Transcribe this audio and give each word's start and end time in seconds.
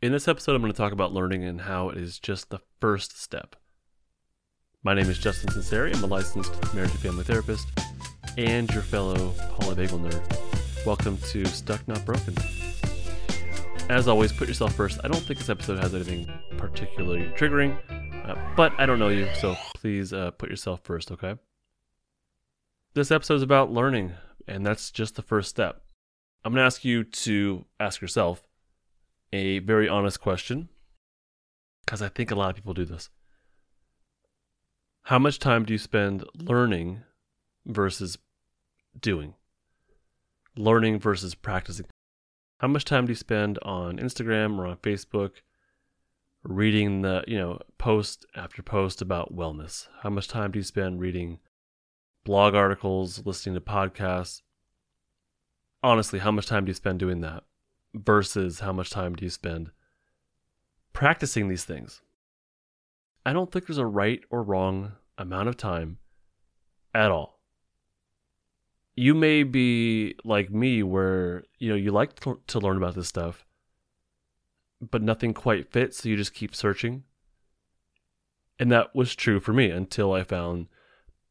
In 0.00 0.12
this 0.12 0.28
episode, 0.28 0.54
I'm 0.54 0.62
going 0.62 0.72
to 0.72 0.78
talk 0.78 0.92
about 0.92 1.12
learning 1.12 1.42
and 1.42 1.62
how 1.62 1.88
it 1.88 1.98
is 1.98 2.20
just 2.20 2.50
the 2.50 2.60
first 2.80 3.20
step. 3.20 3.56
My 4.84 4.94
name 4.94 5.10
is 5.10 5.18
Justin 5.18 5.50
Sunseri. 5.50 5.92
I'm 5.92 6.04
a 6.04 6.06
licensed 6.06 6.52
marriage 6.72 6.92
and 6.92 7.00
family 7.00 7.24
therapist 7.24 7.66
and 8.36 8.70
your 8.70 8.84
fellow 8.84 9.32
polyvagal 9.58 10.08
nerd. 10.08 10.86
Welcome 10.86 11.18
to 11.32 11.44
Stuck 11.46 11.88
Not 11.88 12.06
Broken. 12.06 12.32
As 13.90 14.06
always, 14.06 14.32
put 14.32 14.46
yourself 14.46 14.72
first. 14.72 15.00
I 15.02 15.08
don't 15.08 15.18
think 15.18 15.40
this 15.40 15.48
episode 15.48 15.82
has 15.82 15.92
anything 15.92 16.32
particularly 16.56 17.24
triggering, 17.36 17.76
uh, 18.24 18.36
but 18.54 18.72
I 18.78 18.86
don't 18.86 19.00
know 19.00 19.08
you, 19.08 19.26
so 19.34 19.56
please 19.74 20.12
uh, 20.12 20.30
put 20.30 20.48
yourself 20.48 20.78
first, 20.84 21.10
okay? 21.10 21.34
This 22.94 23.10
episode 23.10 23.34
is 23.34 23.42
about 23.42 23.72
learning, 23.72 24.12
and 24.46 24.64
that's 24.64 24.92
just 24.92 25.16
the 25.16 25.22
first 25.22 25.50
step. 25.50 25.82
I'm 26.44 26.52
going 26.52 26.62
to 26.62 26.66
ask 26.66 26.84
you 26.84 27.02
to 27.02 27.64
ask 27.80 28.00
yourself 28.00 28.44
a 29.32 29.58
very 29.60 29.88
honest 29.88 30.20
question 30.20 30.68
because 31.84 32.02
I 32.02 32.08
think 32.08 32.30
a 32.30 32.34
lot 32.34 32.50
of 32.50 32.56
people 32.56 32.74
do 32.74 32.84
this. 32.84 33.08
How 35.04 35.18
much 35.18 35.38
time 35.38 35.64
do 35.64 35.72
you 35.72 35.78
spend 35.78 36.22
learning 36.36 37.02
versus 37.64 38.18
doing? 39.00 39.34
Learning 40.54 40.98
versus 40.98 41.34
practicing. 41.34 41.86
How 42.58 42.68
much 42.68 42.84
time 42.84 43.06
do 43.06 43.12
you 43.12 43.16
spend 43.16 43.58
on 43.62 43.96
Instagram 43.98 44.58
or 44.58 44.66
on 44.66 44.76
Facebook 44.76 45.30
reading 46.42 47.02
the, 47.02 47.24
you 47.26 47.38
know, 47.38 47.58
post 47.78 48.26
after 48.34 48.62
post 48.62 49.00
about 49.00 49.34
wellness? 49.34 49.88
How 50.02 50.10
much 50.10 50.28
time 50.28 50.50
do 50.50 50.58
you 50.58 50.64
spend 50.64 51.00
reading 51.00 51.38
blog 52.24 52.54
articles, 52.54 53.24
listening 53.24 53.54
to 53.54 53.60
podcasts? 53.62 54.42
Honestly, 55.82 56.18
how 56.18 56.32
much 56.32 56.46
time 56.46 56.66
do 56.66 56.70
you 56.70 56.74
spend 56.74 56.98
doing 56.98 57.22
that? 57.22 57.44
Versus 57.94 58.60
how 58.60 58.72
much 58.72 58.90
time 58.90 59.14
do 59.14 59.24
you 59.24 59.30
spend 59.30 59.70
practicing 60.92 61.48
these 61.48 61.64
things. 61.64 62.02
I 63.24 63.32
don't 63.32 63.52
think 63.52 63.66
there's 63.66 63.78
a 63.78 63.86
right 63.86 64.20
or 64.30 64.42
wrong 64.42 64.92
amount 65.16 65.48
of 65.48 65.56
time 65.56 65.98
at 66.94 67.10
all. 67.10 67.38
You 68.96 69.14
may 69.14 69.44
be 69.44 70.16
like 70.24 70.50
me 70.50 70.82
where, 70.82 71.44
you 71.58 71.68
know, 71.68 71.76
you 71.76 71.92
like 71.92 72.18
to 72.48 72.58
learn 72.58 72.76
about 72.76 72.96
this 72.96 73.06
stuff, 73.06 73.46
but 74.80 75.02
nothing 75.02 75.34
quite 75.34 75.70
fits, 75.70 75.98
so 75.98 76.08
you 76.08 76.16
just 76.16 76.34
keep 76.34 76.54
searching. 76.54 77.04
And 78.58 78.72
that 78.72 78.94
was 78.94 79.14
true 79.14 79.38
for 79.38 79.52
me 79.52 79.70
until 79.70 80.12
I 80.12 80.24
found 80.24 80.66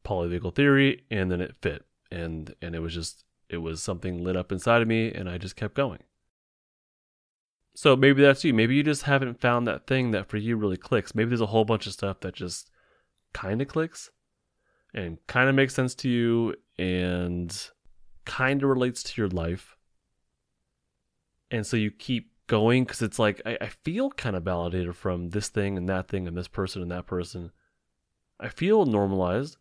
polyvagal 0.02 0.54
theory 0.54 1.04
and 1.10 1.30
then 1.30 1.42
it 1.42 1.54
fit 1.60 1.84
and 2.10 2.54
and 2.62 2.74
it 2.74 2.78
was 2.78 2.94
just 2.94 3.24
it 3.50 3.58
was 3.58 3.82
something 3.82 4.24
lit 4.24 4.36
up 4.36 4.50
inside 4.50 4.80
of 4.80 4.88
me 4.88 5.12
and 5.12 5.28
I 5.28 5.36
just 5.36 5.56
kept 5.56 5.74
going. 5.74 5.98
So 7.78 7.94
maybe 7.94 8.22
that's 8.22 8.42
you. 8.42 8.52
Maybe 8.52 8.74
you 8.74 8.82
just 8.82 9.04
haven't 9.04 9.40
found 9.40 9.68
that 9.68 9.86
thing 9.86 10.10
that 10.10 10.26
for 10.26 10.36
you 10.36 10.56
really 10.56 10.76
clicks. 10.76 11.14
Maybe 11.14 11.28
there's 11.28 11.40
a 11.40 11.46
whole 11.46 11.64
bunch 11.64 11.86
of 11.86 11.92
stuff 11.92 12.18
that 12.22 12.34
just 12.34 12.72
kind 13.32 13.62
of 13.62 13.68
clicks 13.68 14.10
and 14.92 15.24
kind 15.28 15.48
of 15.48 15.54
makes 15.54 15.76
sense 15.76 15.94
to 15.94 16.08
you 16.08 16.56
and 16.76 17.56
kind 18.24 18.64
of 18.64 18.68
relates 18.68 19.04
to 19.04 19.22
your 19.22 19.28
life. 19.28 19.76
And 21.52 21.64
so 21.64 21.76
you 21.76 21.92
keep 21.92 22.32
going 22.48 22.82
because 22.82 23.00
it's 23.00 23.20
like, 23.20 23.40
I, 23.46 23.56
I 23.60 23.68
feel 23.68 24.10
kind 24.10 24.34
of 24.34 24.42
validated 24.42 24.96
from 24.96 25.30
this 25.30 25.48
thing 25.48 25.78
and 25.78 25.88
that 25.88 26.08
thing 26.08 26.26
and 26.26 26.36
this 26.36 26.48
person 26.48 26.82
and 26.82 26.90
that 26.90 27.06
person. 27.06 27.52
I 28.40 28.48
feel 28.48 28.86
normalized. 28.86 29.56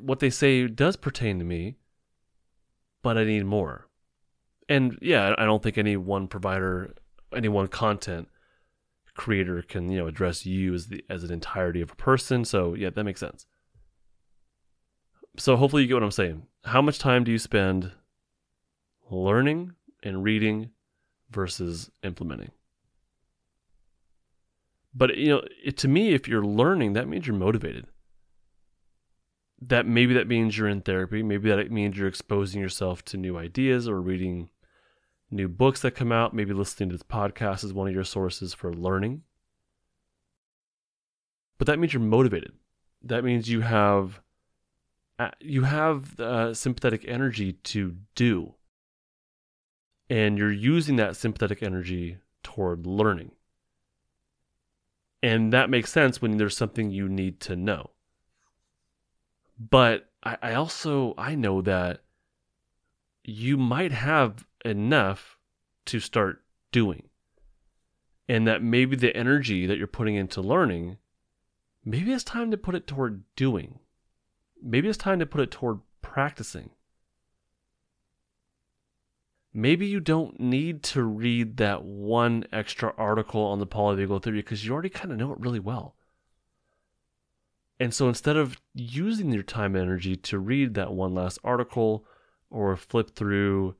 What 0.00 0.20
they 0.20 0.30
say 0.30 0.68
does 0.68 0.94
pertain 0.94 1.40
to 1.40 1.44
me, 1.44 1.74
but 3.02 3.18
I 3.18 3.24
need 3.24 3.46
more 3.46 3.88
and 4.68 4.98
yeah, 5.00 5.34
I 5.38 5.44
don't 5.44 5.62
think 5.62 5.78
any 5.78 5.96
one 5.96 6.28
provider, 6.28 6.94
any 7.34 7.48
one 7.48 7.68
content 7.68 8.28
creator 9.14 9.62
can 9.62 9.88
you 9.90 9.98
know 9.98 10.06
address 10.06 10.44
you 10.44 10.74
as 10.74 10.88
the 10.88 11.04
as 11.08 11.24
an 11.24 11.32
entirety 11.32 11.80
of 11.80 11.92
a 11.92 11.96
person. 11.96 12.44
So 12.44 12.74
yeah, 12.74 12.90
that 12.90 13.04
makes 13.04 13.20
sense. 13.20 13.46
So 15.36 15.56
hopefully 15.56 15.82
you 15.82 15.88
get 15.88 15.94
what 15.94 16.02
I'm 16.02 16.10
saying. 16.10 16.46
How 16.64 16.82
much 16.82 16.98
time 16.98 17.24
do 17.24 17.32
you 17.32 17.38
spend 17.38 17.92
learning 19.10 19.72
and 20.02 20.22
reading 20.22 20.70
versus 21.30 21.90
implementing? 22.02 22.52
But 24.94 25.16
you 25.16 25.28
know, 25.28 25.42
it, 25.64 25.76
to 25.78 25.88
me, 25.88 26.14
if 26.14 26.28
you're 26.28 26.44
learning, 26.44 26.92
that 26.92 27.08
means 27.08 27.26
you're 27.26 27.36
motivated. 27.36 27.86
That 29.60 29.86
maybe 29.86 30.14
that 30.14 30.28
means 30.28 30.56
you're 30.56 30.68
in 30.68 30.82
therapy. 30.82 31.22
Maybe 31.22 31.48
that 31.48 31.70
means 31.70 31.96
you're 31.96 32.08
exposing 32.08 32.60
yourself 32.60 33.04
to 33.06 33.16
new 33.16 33.36
ideas 33.36 33.88
or 33.88 34.00
reading 34.00 34.50
new 35.30 35.48
books 35.48 35.80
that 35.82 35.92
come 35.92 36.12
out, 36.12 36.34
maybe 36.34 36.52
listening 36.52 36.90
to 36.90 36.94
this 36.94 37.02
podcast 37.02 37.64
is 37.64 37.72
one 37.72 37.88
of 37.88 37.94
your 37.94 38.04
sources 38.04 38.54
for 38.54 38.72
learning. 38.72 39.22
But 41.58 41.66
that 41.66 41.78
means 41.78 41.92
you're 41.92 42.02
motivated. 42.02 42.52
That 43.02 43.24
means 43.24 43.48
you 43.48 43.60
have 43.60 44.20
uh, 45.18 45.30
you 45.40 45.62
have 45.62 46.18
uh, 46.18 46.54
sympathetic 46.54 47.04
energy 47.06 47.52
to 47.52 47.96
do. 48.14 48.54
And 50.10 50.36
you're 50.36 50.52
using 50.52 50.96
that 50.96 51.16
sympathetic 51.16 51.62
energy 51.62 52.18
toward 52.42 52.86
learning. 52.86 53.32
And 55.22 55.52
that 55.52 55.70
makes 55.70 55.90
sense 55.90 56.20
when 56.20 56.36
there's 56.36 56.56
something 56.56 56.90
you 56.90 57.08
need 57.08 57.40
to 57.40 57.56
know. 57.56 57.90
But 59.58 60.10
I, 60.22 60.36
I 60.42 60.54
also 60.54 61.14
I 61.16 61.34
know 61.34 61.62
that 61.62 62.00
you 63.24 63.56
might 63.56 63.92
have 63.92 64.46
enough 64.64 65.38
to 65.86 66.00
start 66.00 66.42
doing. 66.72 67.08
And 68.28 68.46
that 68.46 68.62
maybe 68.62 68.96
the 68.96 69.14
energy 69.16 69.66
that 69.66 69.76
you're 69.76 69.86
putting 69.86 70.14
into 70.14 70.40
learning, 70.40 70.96
maybe 71.84 72.12
it's 72.12 72.24
time 72.24 72.50
to 72.50 72.56
put 72.56 72.74
it 72.74 72.86
toward 72.86 73.22
doing. 73.36 73.80
Maybe 74.62 74.88
it's 74.88 74.96
time 74.96 75.18
to 75.18 75.26
put 75.26 75.42
it 75.42 75.50
toward 75.50 75.80
practicing. 76.00 76.70
Maybe 79.52 79.86
you 79.86 80.00
don't 80.00 80.40
need 80.40 80.82
to 80.84 81.02
read 81.04 81.58
that 81.58 81.84
one 81.84 82.44
extra 82.50 82.92
article 82.98 83.42
on 83.42 83.60
the 83.60 83.66
polyvagal 83.66 84.22
theory 84.22 84.38
because 84.38 84.64
you 84.64 84.72
already 84.72 84.88
kind 84.88 85.12
of 85.12 85.18
know 85.18 85.32
it 85.32 85.38
really 85.38 85.60
well. 85.60 85.94
And 87.78 87.92
so 87.92 88.08
instead 88.08 88.36
of 88.36 88.60
using 88.74 89.32
your 89.32 89.42
time 89.42 89.76
and 89.76 89.84
energy 89.84 90.16
to 90.16 90.38
read 90.38 90.74
that 90.74 90.92
one 90.92 91.14
last 91.14 91.38
article 91.44 92.04
or 92.50 92.76
flip 92.76 93.14
through 93.14 93.76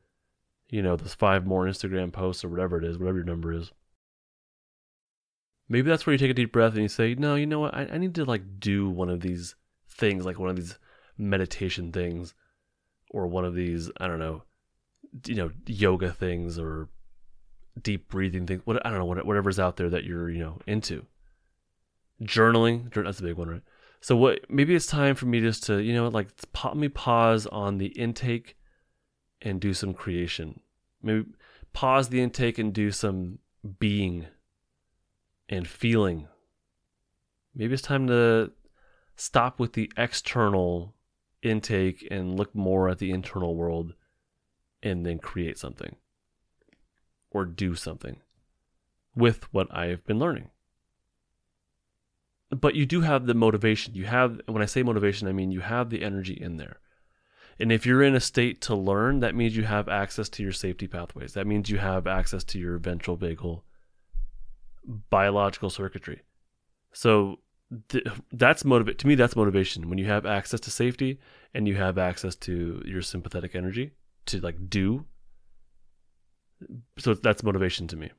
you 0.69 0.83
know, 0.83 0.97
those 0.97 1.15
five 1.15 1.47
more 1.47 1.67
Instagram 1.67 2.13
posts 2.13 2.45
or 2.45 2.49
whatever 2.49 2.79
it 2.79 2.85
is, 2.85 2.99
whatever 2.99 3.19
your 3.19 3.27
number 3.27 3.53
is. 3.53 3.71
Maybe 5.69 5.89
that's 5.89 6.07
where 6.07 6.13
you 6.13 6.19
take 6.19 6.31
a 6.31 6.35
deep 6.35 6.53
breath 6.53 6.75
and 6.75 6.83
you 6.83 6.89
say, 6.89 7.15
no, 7.15 7.37
you 7.37 7.47
know 7.47 7.61
what? 7.61 7.75
I, 7.75 7.89
I 7.93 7.99
need 7.99 8.15
to 8.17 8.25
like 8.25 8.61
do 8.61 8.89
one 8.89 9.09
of 9.09 9.21
these 9.21 9.55
things, 9.89 10.25
like 10.25 10.39
one 10.39 10.51
of 10.51 10.57
these 10.57 10.79
meditation 11.17 11.93
things, 11.93 12.35
or 13.11 13.27
one 13.27 13.45
of 13.45 13.55
these, 13.55 13.91
I 13.99 14.07
don't 14.07 14.19
know, 14.19 14.43
you 15.27 15.37
know, 15.37 15.51
yoga 15.67 16.13
things 16.13 16.59
or 16.59 16.89
deep 17.81 18.09
breathing 18.09 18.47
things. 18.47 18.63
What 18.65 18.85
I 18.85 18.91
don't 18.91 18.99
know, 18.99 19.23
whatever's 19.25 19.59
out 19.59 19.77
there 19.77 19.91
that 19.91 20.05
you're, 20.05 20.29
you 20.29 20.39
know, 20.39 20.59
into. 20.67 21.07
Journaling, 22.23 22.93
that's 22.93 23.21
a 23.21 23.23
big 23.23 23.37
one, 23.37 23.49
right? 23.49 23.63
So 24.01 24.17
what? 24.17 24.51
Maybe 24.51 24.75
it's 24.75 24.87
time 24.87 25.15
for 25.15 25.27
me 25.27 25.41
just 25.41 25.65
to, 25.65 25.79
you 25.79 25.95
know, 25.95 26.09
like 26.09 26.29
let 26.63 26.77
me 26.77 26.89
pause 26.89 27.47
on 27.47 27.79
the 27.79 27.87
intake 27.87 28.57
and 29.45 29.61
do 29.61 29.75
some 29.75 29.95
creation. 29.95 30.61
Maybe 31.03 31.27
pause 31.73 32.09
the 32.09 32.21
intake 32.21 32.59
and 32.59 32.73
do 32.73 32.91
some 32.91 33.39
being 33.79 34.27
and 35.49 35.69
feeling. 35.69 36.27
Maybe 37.55 37.75
it's 37.75 37.83
time 37.83 38.09
to 38.09 38.51
stop 39.17 39.61
with 39.61 39.75
the 39.75 39.93
external 39.97 40.95
intake 41.43 42.09
and 42.11 42.37
look 42.37 42.55
more 42.55 42.89
at 42.89 42.99
the 42.99 43.11
internal 43.11 43.55
world 43.55 43.95
and 44.83 45.05
then 45.05 45.19
create 45.19 45.59
something 45.59 45.97
or 47.31 47.45
do 47.45 47.75
something 47.75 48.17
with 49.15 49.53
what 49.53 49.73
I've 49.75 50.05
been 50.05 50.19
learning. 50.19 50.51
But 52.51 52.75
you 52.75 52.87
do 52.87 53.03
have 53.03 53.27
the 53.27 53.35
motivation. 53.35 53.95
You 53.95 54.05
have, 54.05 54.41
when 54.47 54.63
I 54.63 54.67
say 54.67 54.83
motivation, 54.83 55.29
I 55.29 55.33
mean 55.33 55.51
you 55.51 55.61
have 55.61 55.91
the 55.91 56.03
energy 56.03 56.35
in 56.35 56.57
there. 56.57 56.79
And 57.59 57.71
if 57.71 57.87
you're 57.87 58.03
in 58.03 58.15
a 58.15 58.21
state 58.21 58.61
to 58.63 58.75
learn, 58.75 59.21
that 59.21 59.35
means 59.35 59.57
you 59.57 59.65
have 59.65 59.89
access 59.89 60.29
to 60.31 60.43
your 60.43 60.53
safety 60.53 60.87
pathways. 60.87 61.35
That 61.35 61.47
means 61.47 61.71
you 61.71 61.79
have 61.79 62.07
access 62.07 62.43
to 62.45 62.59
your 62.59 62.79
ventral 62.79 63.17
vagal 63.17 63.63
biological 65.11 65.71
circuitry. 65.71 66.23
So 66.93 67.41
th- 67.89 68.07
that's 68.33 68.65
motivate 68.65 68.99
to 68.99 69.07
me 69.07 69.15
that's 69.15 69.37
motivation 69.37 69.89
when 69.89 69.99
you 69.99 70.07
have 70.07 70.27
access 70.27 70.61
to 70.61 70.71
safety 70.71 71.19
and 71.55 71.67
you 71.67 71.77
have 71.77 71.99
access 71.99 72.35
to 72.37 72.83
your 72.85 73.03
sympathetic 73.03 73.55
energy 73.55 73.93
to 74.27 74.41
like 74.41 74.69
do. 74.69 75.07
So 76.99 77.15
that's 77.15 77.43
motivation 77.43 77.89
to 77.89 77.97
me. 77.97 78.11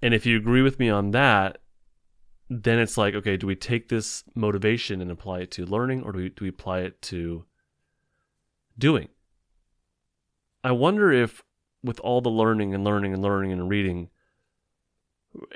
And 0.00 0.14
if 0.14 0.26
you 0.26 0.36
agree 0.36 0.62
with 0.62 0.78
me 0.78 0.88
on 0.88 1.12
that, 1.12 1.58
then 2.50 2.78
it's 2.78 2.98
like, 2.98 3.14
okay, 3.14 3.36
do 3.36 3.46
we 3.46 3.54
take 3.54 3.88
this 3.88 4.24
motivation 4.34 5.00
and 5.00 5.10
apply 5.10 5.40
it 5.40 5.50
to 5.52 5.64
learning 5.64 6.02
or 6.02 6.12
do 6.12 6.18
we, 6.18 6.28
do 6.28 6.44
we 6.44 6.48
apply 6.48 6.80
it 6.80 7.00
to 7.02 7.44
doing. 8.78 9.08
I 10.64 10.72
wonder 10.72 11.10
if, 11.10 11.42
with 11.82 11.98
all 12.00 12.20
the 12.20 12.30
learning 12.30 12.74
and 12.74 12.84
learning 12.84 13.12
and 13.12 13.22
learning 13.22 13.52
and 13.52 13.68
reading, 13.68 14.10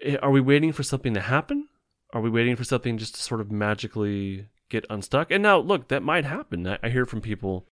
Eh, 0.02 0.16
are 0.22 0.30
we 0.30 0.40
waiting 0.40 0.72
for 0.72 0.82
something 0.82 1.14
to 1.14 1.20
happen? 1.20 1.68
Are 2.12 2.20
we 2.20 2.30
waiting 2.30 2.56
for 2.56 2.64
something 2.64 2.98
just 2.98 3.14
to 3.16 3.22
sort 3.22 3.40
of 3.40 3.50
magically 3.50 4.48
get 4.68 4.86
unstuck? 4.88 5.30
And 5.30 5.42
now, 5.42 5.58
look, 5.58 5.88
that 5.88 6.02
might 6.02 6.24
happen. 6.24 6.66
I, 6.66 6.88
hear 6.88 7.04
from 7.04 7.20
people. 7.20 7.66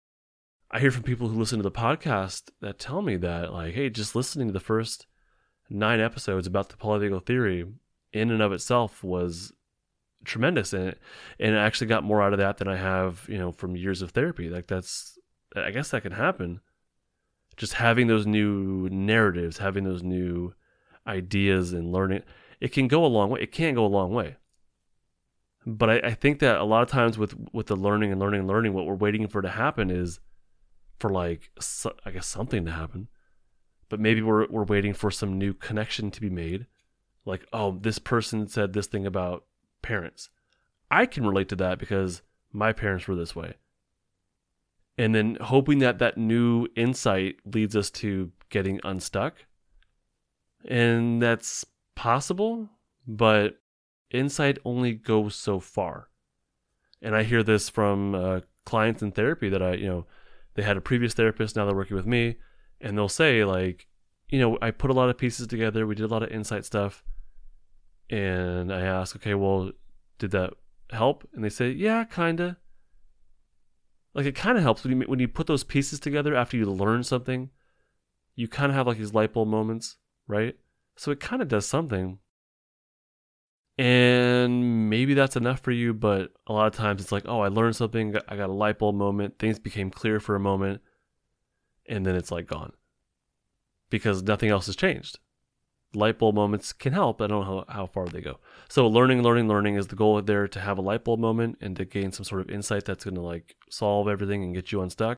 I 0.71 0.79
hear 0.79 0.91
from 0.91 1.03
people 1.03 1.27
who 1.27 1.39
listen 1.39 1.59
to 1.59 1.63
the 1.63 1.71
podcast 1.71 2.49
that 2.61 2.79
tell 2.79 3.01
me 3.01 3.15
that, 3.17 3.53
like, 3.53 3.73
hey, 3.73 3.89
just 3.89 4.15
listening 4.15 4.47
to 4.47 4.53
the 4.53 4.59
first 4.59 5.05
nine 5.69 5.99
episodes 5.99 6.47
about 6.47 6.69
the 6.69 6.75
polyvagal 6.75 7.25
theory 7.25 7.65
in 8.11 8.31
and 8.31 8.41
of 8.41 8.51
itself 8.51 9.03
was 9.03 9.53
tremendous 10.25 10.71
and 10.73 10.89
it, 10.89 10.99
and 11.39 11.57
I 11.57 11.65
actually 11.65 11.87
got 11.87 12.03
more 12.03 12.21
out 12.21 12.33
of 12.33 12.39
that 12.39 12.57
than 12.57 12.67
I 12.67 12.77
have, 12.77 13.25
you 13.27 13.37
know, 13.37 13.51
from 13.51 13.75
years 13.75 14.01
of 14.01 14.11
therapy. 14.11 14.49
Like 14.49 14.67
that's 14.67 15.17
I 15.55 15.71
guess 15.71 15.91
that 15.91 16.03
can 16.03 16.13
happen. 16.13 16.61
Just 17.55 17.73
having 17.73 18.07
those 18.07 18.25
new 18.25 18.89
narratives, 18.89 19.59
having 19.59 19.83
those 19.83 20.01
new 20.01 20.53
ideas 21.05 21.73
and 21.73 21.91
learning 21.91 22.23
it 22.63 22.71
can 22.71 22.87
go 22.87 23.03
a 23.03 23.07
long 23.07 23.29
way. 23.29 23.41
It 23.41 23.51
can 23.51 23.75
go 23.75 23.85
a 23.85 23.87
long 23.87 24.13
way. 24.13 24.37
But 25.65 25.89
I, 25.89 25.95
I 25.95 26.13
think 26.13 26.39
that 26.39 26.61
a 26.61 26.63
lot 26.63 26.81
of 26.81 26.87
times 26.87 27.17
with 27.17 27.35
with 27.51 27.67
the 27.67 27.75
learning 27.75 28.09
and 28.13 28.21
learning 28.21 28.39
and 28.39 28.47
learning, 28.47 28.73
what 28.73 28.85
we're 28.85 28.95
waiting 28.95 29.27
for 29.27 29.41
to 29.41 29.49
happen 29.49 29.91
is 29.91 30.21
for 30.97 31.09
like 31.09 31.51
I 32.05 32.11
guess 32.11 32.25
something 32.25 32.63
to 32.63 32.71
happen. 32.71 33.09
But 33.89 33.99
maybe 33.99 34.21
we're 34.21 34.47
we're 34.47 34.63
waiting 34.63 34.93
for 34.93 35.11
some 35.11 35.37
new 35.37 35.53
connection 35.53 36.09
to 36.11 36.21
be 36.21 36.29
made. 36.29 36.67
Like, 37.25 37.45
oh, 37.51 37.79
this 37.81 37.99
person 37.99 38.47
said 38.47 38.71
this 38.71 38.87
thing 38.87 39.05
about 39.05 39.43
parents. 39.81 40.29
I 40.89 41.05
can 41.05 41.27
relate 41.27 41.49
to 41.49 41.57
that 41.57 41.79
because 41.79 42.21
my 42.53 42.71
parents 42.71 43.09
were 43.09 43.15
this 43.15 43.35
way. 43.35 43.55
And 44.97 45.15
then 45.15 45.37
hoping 45.41 45.79
that 45.79 45.99
that 45.99 46.17
new 46.17 46.67
insight 46.75 47.37
leads 47.45 47.75
us 47.75 47.89
to 47.91 48.31
getting 48.49 48.79
unstuck. 48.83 49.45
And 50.65 51.21
that's 51.21 51.65
possible, 51.95 52.69
but 53.07 53.59
insight 54.11 54.59
only 54.63 54.93
goes 54.93 55.35
so 55.35 55.59
far. 55.59 56.09
And 57.01 57.15
I 57.15 57.23
hear 57.23 57.43
this 57.43 57.69
from 57.69 58.15
uh, 58.15 58.39
clients 58.65 59.01
in 59.01 59.11
therapy 59.11 59.49
that 59.49 59.61
I, 59.61 59.73
you 59.73 59.87
know, 59.87 60.05
they 60.53 60.63
had 60.63 60.77
a 60.77 60.81
previous 60.81 61.13
therapist, 61.13 61.55
now 61.55 61.65
they're 61.65 61.75
working 61.75 61.97
with 61.97 62.05
me, 62.05 62.35
and 62.79 62.97
they'll 62.97 63.09
say, 63.09 63.43
like, 63.43 63.87
you 64.29 64.39
know, 64.39 64.57
I 64.61 64.71
put 64.71 64.91
a 64.91 64.93
lot 64.93 65.09
of 65.09 65.17
pieces 65.17 65.47
together, 65.47 65.85
we 65.85 65.95
did 65.95 66.05
a 66.05 66.13
lot 66.13 66.23
of 66.23 66.29
insight 66.29 66.65
stuff, 66.65 67.03
and 68.09 68.71
I 68.71 68.81
ask, 68.81 69.15
okay, 69.15 69.33
well, 69.33 69.71
did 70.19 70.31
that 70.31 70.53
help? 70.91 71.27
And 71.33 71.43
they 71.43 71.49
say, 71.49 71.71
yeah, 71.71 72.03
kinda. 72.03 72.57
Like 74.13 74.25
it 74.25 74.35
kind 74.35 74.57
of 74.57 74.63
helps 74.63 74.83
when 74.83 75.01
you 75.01 75.07
when 75.07 75.19
you 75.19 75.27
put 75.27 75.47
those 75.47 75.63
pieces 75.63 75.99
together 75.99 76.35
after 76.35 76.57
you 76.57 76.65
learn 76.65 77.03
something. 77.03 77.49
You 78.35 78.47
kind 78.47 78.71
of 78.71 78.75
have 78.75 78.87
like 78.87 78.97
these 78.97 79.13
light 79.13 79.33
bulb 79.33 79.47
moments, 79.47 79.97
right? 80.27 80.55
So 80.95 81.11
it 81.11 81.19
kind 81.19 81.41
of 81.41 81.47
does 81.47 81.65
something. 81.65 82.19
And 83.77 84.89
maybe 84.89 85.15
that's 85.15 85.35
enough 85.35 85.59
for 85.61 85.71
you, 85.71 85.95
but 85.95 86.31
a 86.45 86.53
lot 86.53 86.67
of 86.67 86.73
times 86.73 87.01
it's 87.01 87.11
like, 87.11 87.27
oh, 87.27 87.39
I 87.39 87.47
learned 87.47 87.75
something, 87.75 88.15
I 88.27 88.35
got 88.35 88.49
a 88.49 88.53
light 88.53 88.77
bulb 88.77 88.95
moment, 88.95 89.39
things 89.39 89.57
became 89.57 89.89
clear 89.89 90.19
for 90.19 90.35
a 90.35 90.39
moment, 90.39 90.81
and 91.89 92.05
then 92.05 92.15
it's 92.15 92.29
like 92.31 92.45
gone 92.45 92.73
because 93.89 94.21
nothing 94.21 94.49
else 94.49 94.67
has 94.67 94.75
changed 94.75 95.17
light 95.95 96.19
bulb 96.19 96.35
moments 96.35 96.73
can 96.73 96.93
help. 96.93 97.21
I 97.21 97.27
don't 97.27 97.41
know 97.41 97.65
how, 97.67 97.73
how 97.73 97.85
far 97.85 98.07
they 98.07 98.21
go. 98.21 98.39
So 98.69 98.87
learning, 98.87 99.21
learning, 99.23 99.47
learning 99.47 99.75
is 99.75 99.87
the 99.87 99.95
goal 99.95 100.21
there 100.21 100.47
to 100.47 100.59
have 100.59 100.77
a 100.77 100.81
light 100.81 101.03
bulb 101.03 101.19
moment 101.19 101.57
and 101.61 101.75
to 101.77 101.85
gain 101.85 102.11
some 102.11 102.23
sort 102.23 102.41
of 102.41 102.49
insight 102.49 102.85
that's 102.85 103.03
going 103.03 103.15
to 103.15 103.21
like 103.21 103.55
solve 103.69 104.07
everything 104.07 104.43
and 104.43 104.53
get 104.53 104.71
you 104.71 104.81
unstuck. 104.81 105.17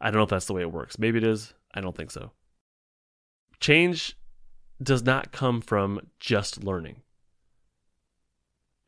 I 0.00 0.10
don't 0.10 0.18
know 0.18 0.24
if 0.24 0.30
that's 0.30 0.46
the 0.46 0.54
way 0.54 0.62
it 0.62 0.72
works. 0.72 0.98
Maybe 0.98 1.18
it 1.18 1.24
is. 1.24 1.54
I 1.74 1.80
don't 1.80 1.96
think 1.96 2.10
so. 2.10 2.32
Change 3.60 4.16
does 4.82 5.04
not 5.04 5.32
come 5.32 5.60
from 5.60 6.00
just 6.18 6.64
learning. 6.64 7.02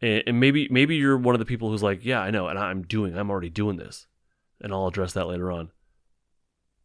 And 0.01 0.39
maybe 0.39 0.69
maybe 0.71 0.97
you're 0.97 1.17
one 1.17 1.35
of 1.35 1.39
the 1.39 1.47
people 1.47 1.71
who's 1.71 1.83
like, 1.83 2.05
yeah, 2.05 2.21
I 2.21 2.31
know, 2.31 2.49
and 2.49 2.59
I'm 2.59 2.83
doing, 2.83 3.17
I'm 3.17 3.31
already 3.31 3.49
doing 3.49 3.77
this, 3.77 4.07
and 4.61 4.71
I'll 4.71 4.87
address 4.87 5.15
that 5.15 5.29
later 5.29 5.51
on. 5.51 5.71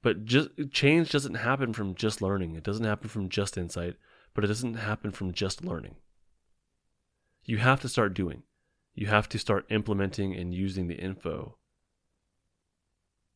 But 0.02 0.24
just 0.24 0.50
change 0.72 1.12
doesn't 1.12 1.34
happen 1.34 1.74
from 1.74 1.96
just 1.96 2.22
learning. 2.22 2.56
It 2.56 2.64
doesn't 2.64 2.86
happen 2.86 3.10
from 3.10 3.28
just 3.28 3.58
insight 3.58 3.96
but 4.40 4.46
it 4.46 4.54
doesn't 4.54 4.76
happen 4.76 5.12
from 5.12 5.34
just 5.34 5.66
learning. 5.66 5.96
You 7.44 7.58
have 7.58 7.82
to 7.82 7.90
start 7.90 8.14
doing. 8.14 8.44
You 8.96 9.08
have 9.08 9.28
to 9.28 9.38
start 9.38 9.66
implementing 9.70 10.34
and 10.34 10.54
using 10.54 10.88
the 10.88 10.96
info. 10.96 11.58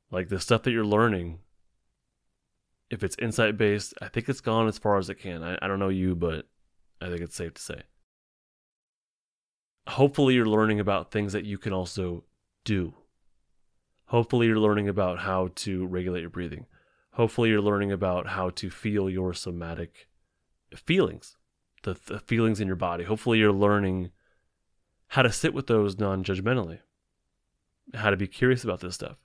Like 0.09 0.29
the 0.29 0.39
stuff 0.39 0.63
that 0.63 0.71
you're 0.71 0.85
learning, 0.85 1.39
if 2.89 3.03
it's 3.03 3.17
insight 3.19 3.57
based, 3.57 3.93
I 4.01 4.07
think 4.07 4.29
it's 4.29 4.39
gone 4.39 4.69
as 4.69 4.77
far 4.77 4.97
as 4.97 5.09
it 5.09 5.15
can. 5.15 5.43
I, 5.43 5.57
I 5.61 5.67
don't 5.67 5.79
know 5.79 5.89
you, 5.89 6.15
but 6.15 6.47
I 7.01 7.09
think 7.09 7.19
it's 7.19 7.35
safe 7.35 7.55
to 7.55 7.61
say. 7.61 7.81
Hopefully, 9.89 10.35
you're 10.35 10.45
learning 10.45 10.79
about 10.79 11.11
things 11.11 11.33
that 11.33 11.43
you 11.43 11.57
can 11.57 11.73
also 11.73 12.23
do. 12.63 12.93
Hopefully, 14.05 14.47
you're 14.47 14.57
learning 14.57 14.87
about 14.87 15.19
how 15.19 15.49
to 15.55 15.85
regulate 15.85 16.21
your 16.21 16.29
breathing. 16.29 16.65
Hopefully, 17.15 17.49
you're 17.49 17.59
learning 17.59 17.91
about 17.91 18.27
how 18.27 18.51
to 18.51 18.69
feel 18.69 19.09
your 19.09 19.33
somatic 19.33 20.07
feelings, 20.77 21.37
the, 21.83 21.97
the 22.07 22.19
feelings 22.19 22.59
in 22.59 22.67
your 22.67 22.75
body. 22.75 23.03
Hopefully, 23.03 23.39
you're 23.39 23.51
learning 23.51 24.11
how 25.07 25.21
to 25.21 25.31
sit 25.31 25.53
with 25.53 25.67
those 25.67 25.97
non 25.97 26.23
judgmentally, 26.23 26.79
how 27.93 28.09
to 28.09 28.17
be 28.17 28.27
curious 28.27 28.63
about 28.63 28.79
this 28.79 28.95
stuff. 28.95 29.17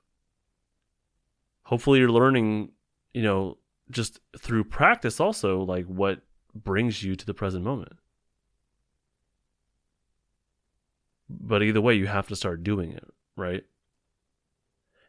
Hopefully, 1.65 1.99
you're 1.99 2.11
learning, 2.11 2.71
you 3.13 3.23
know, 3.23 3.59
just 3.91 4.21
through 4.39 4.65
practice 4.65 5.21
also, 5.21 5.61
like 5.61 5.87
what 5.87 6.21
brings 6.55 7.03
you 7.03 7.17
to 7.17 7.27
the 7.27 7.35
present 7.35 7.65
moment. 7.65 7.99
But 11.29 11.63
either 11.63 11.81
way, 11.81 11.95
you 11.95 12.07
have 12.07 12.29
to 12.29 12.37
start 12.37 12.65
doing 12.65 12.93
it, 12.93 13.05
right? 13.37 13.65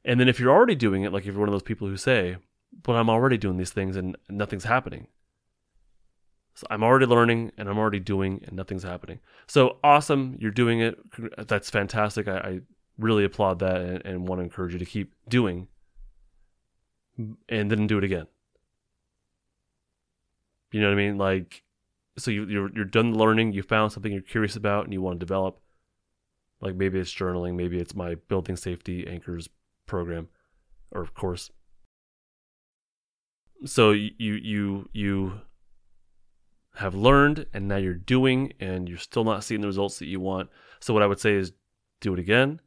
And 0.03 0.19
then 0.19 0.27
if 0.27 0.39
you're 0.39 0.51
already 0.51 0.75
doing 0.75 1.03
it, 1.03 1.13
like 1.13 1.23
if 1.23 1.27
you're 1.27 1.39
one 1.39 1.49
of 1.49 1.53
those 1.53 1.63
people 1.63 1.87
who 1.87 1.97
say, 1.97 2.37
but 2.83 2.93
I'm 2.93 3.09
already 3.09 3.37
doing 3.37 3.57
these 3.57 3.71
things 3.71 3.95
and 3.95 4.17
nothing's 4.29 4.63
happening, 4.63 5.07
so 6.59 6.67
I'm 6.69 6.83
already 6.83 7.05
learning 7.05 7.53
and 7.57 7.69
I'm 7.69 7.77
already 7.77 8.01
doing 8.01 8.43
and 8.45 8.53
nothing's 8.57 8.83
happening. 8.83 9.21
So 9.47 9.77
awesome, 9.81 10.35
you're 10.41 10.51
doing 10.51 10.81
it. 10.81 10.99
That's 11.47 11.69
fantastic. 11.69 12.27
I, 12.27 12.37
I 12.37 12.59
really 12.97 13.23
applaud 13.23 13.59
that 13.59 13.79
and, 13.79 14.05
and 14.05 14.27
want 14.27 14.39
to 14.39 14.43
encourage 14.43 14.73
you 14.73 14.79
to 14.79 14.85
keep 14.85 15.13
doing 15.29 15.69
and 17.47 17.71
then 17.71 17.87
do 17.87 17.97
it 17.97 18.03
again. 18.03 18.27
You 20.73 20.81
know 20.81 20.87
what 20.87 20.95
I 20.95 20.97
mean? 20.97 21.17
Like, 21.17 21.63
so 22.17 22.29
you, 22.29 22.45
you're 22.45 22.69
you're 22.75 22.83
done 22.83 23.17
learning. 23.17 23.53
You 23.53 23.63
found 23.63 23.93
something 23.93 24.11
you're 24.11 24.21
curious 24.21 24.57
about 24.57 24.83
and 24.83 24.91
you 24.91 25.01
want 25.01 25.17
to 25.17 25.25
develop. 25.25 25.61
Like 26.59 26.75
maybe 26.75 26.99
it's 26.99 27.13
journaling. 27.13 27.55
Maybe 27.55 27.79
it's 27.79 27.95
my 27.95 28.15
building 28.15 28.57
safety 28.57 29.07
anchors 29.07 29.47
program 29.85 30.27
or 30.91 31.01
of 31.01 31.13
course. 31.13 31.51
So 33.63 33.91
you 33.91 34.11
you 34.17 34.89
you 34.91 35.41
have 36.79 36.95
learned 36.95 37.45
and 37.53 37.67
now 37.67 37.75
you're 37.75 37.93
doing 37.93 38.53
and 38.59 38.87
you're 38.87 38.97
still 38.97 39.25
not 39.25 39.43
seeing 39.43 39.59
the 39.59 39.67
results 39.67 39.99
that 39.99 40.07
you 40.07 40.19
want. 40.19 40.49
So 40.79 40.93
what 40.93 41.03
I 41.03 41.07
would 41.07 41.19
say 41.19 41.33
is 41.33 41.51
do 41.99 42.13
it 42.13 42.19
again. 42.19 42.61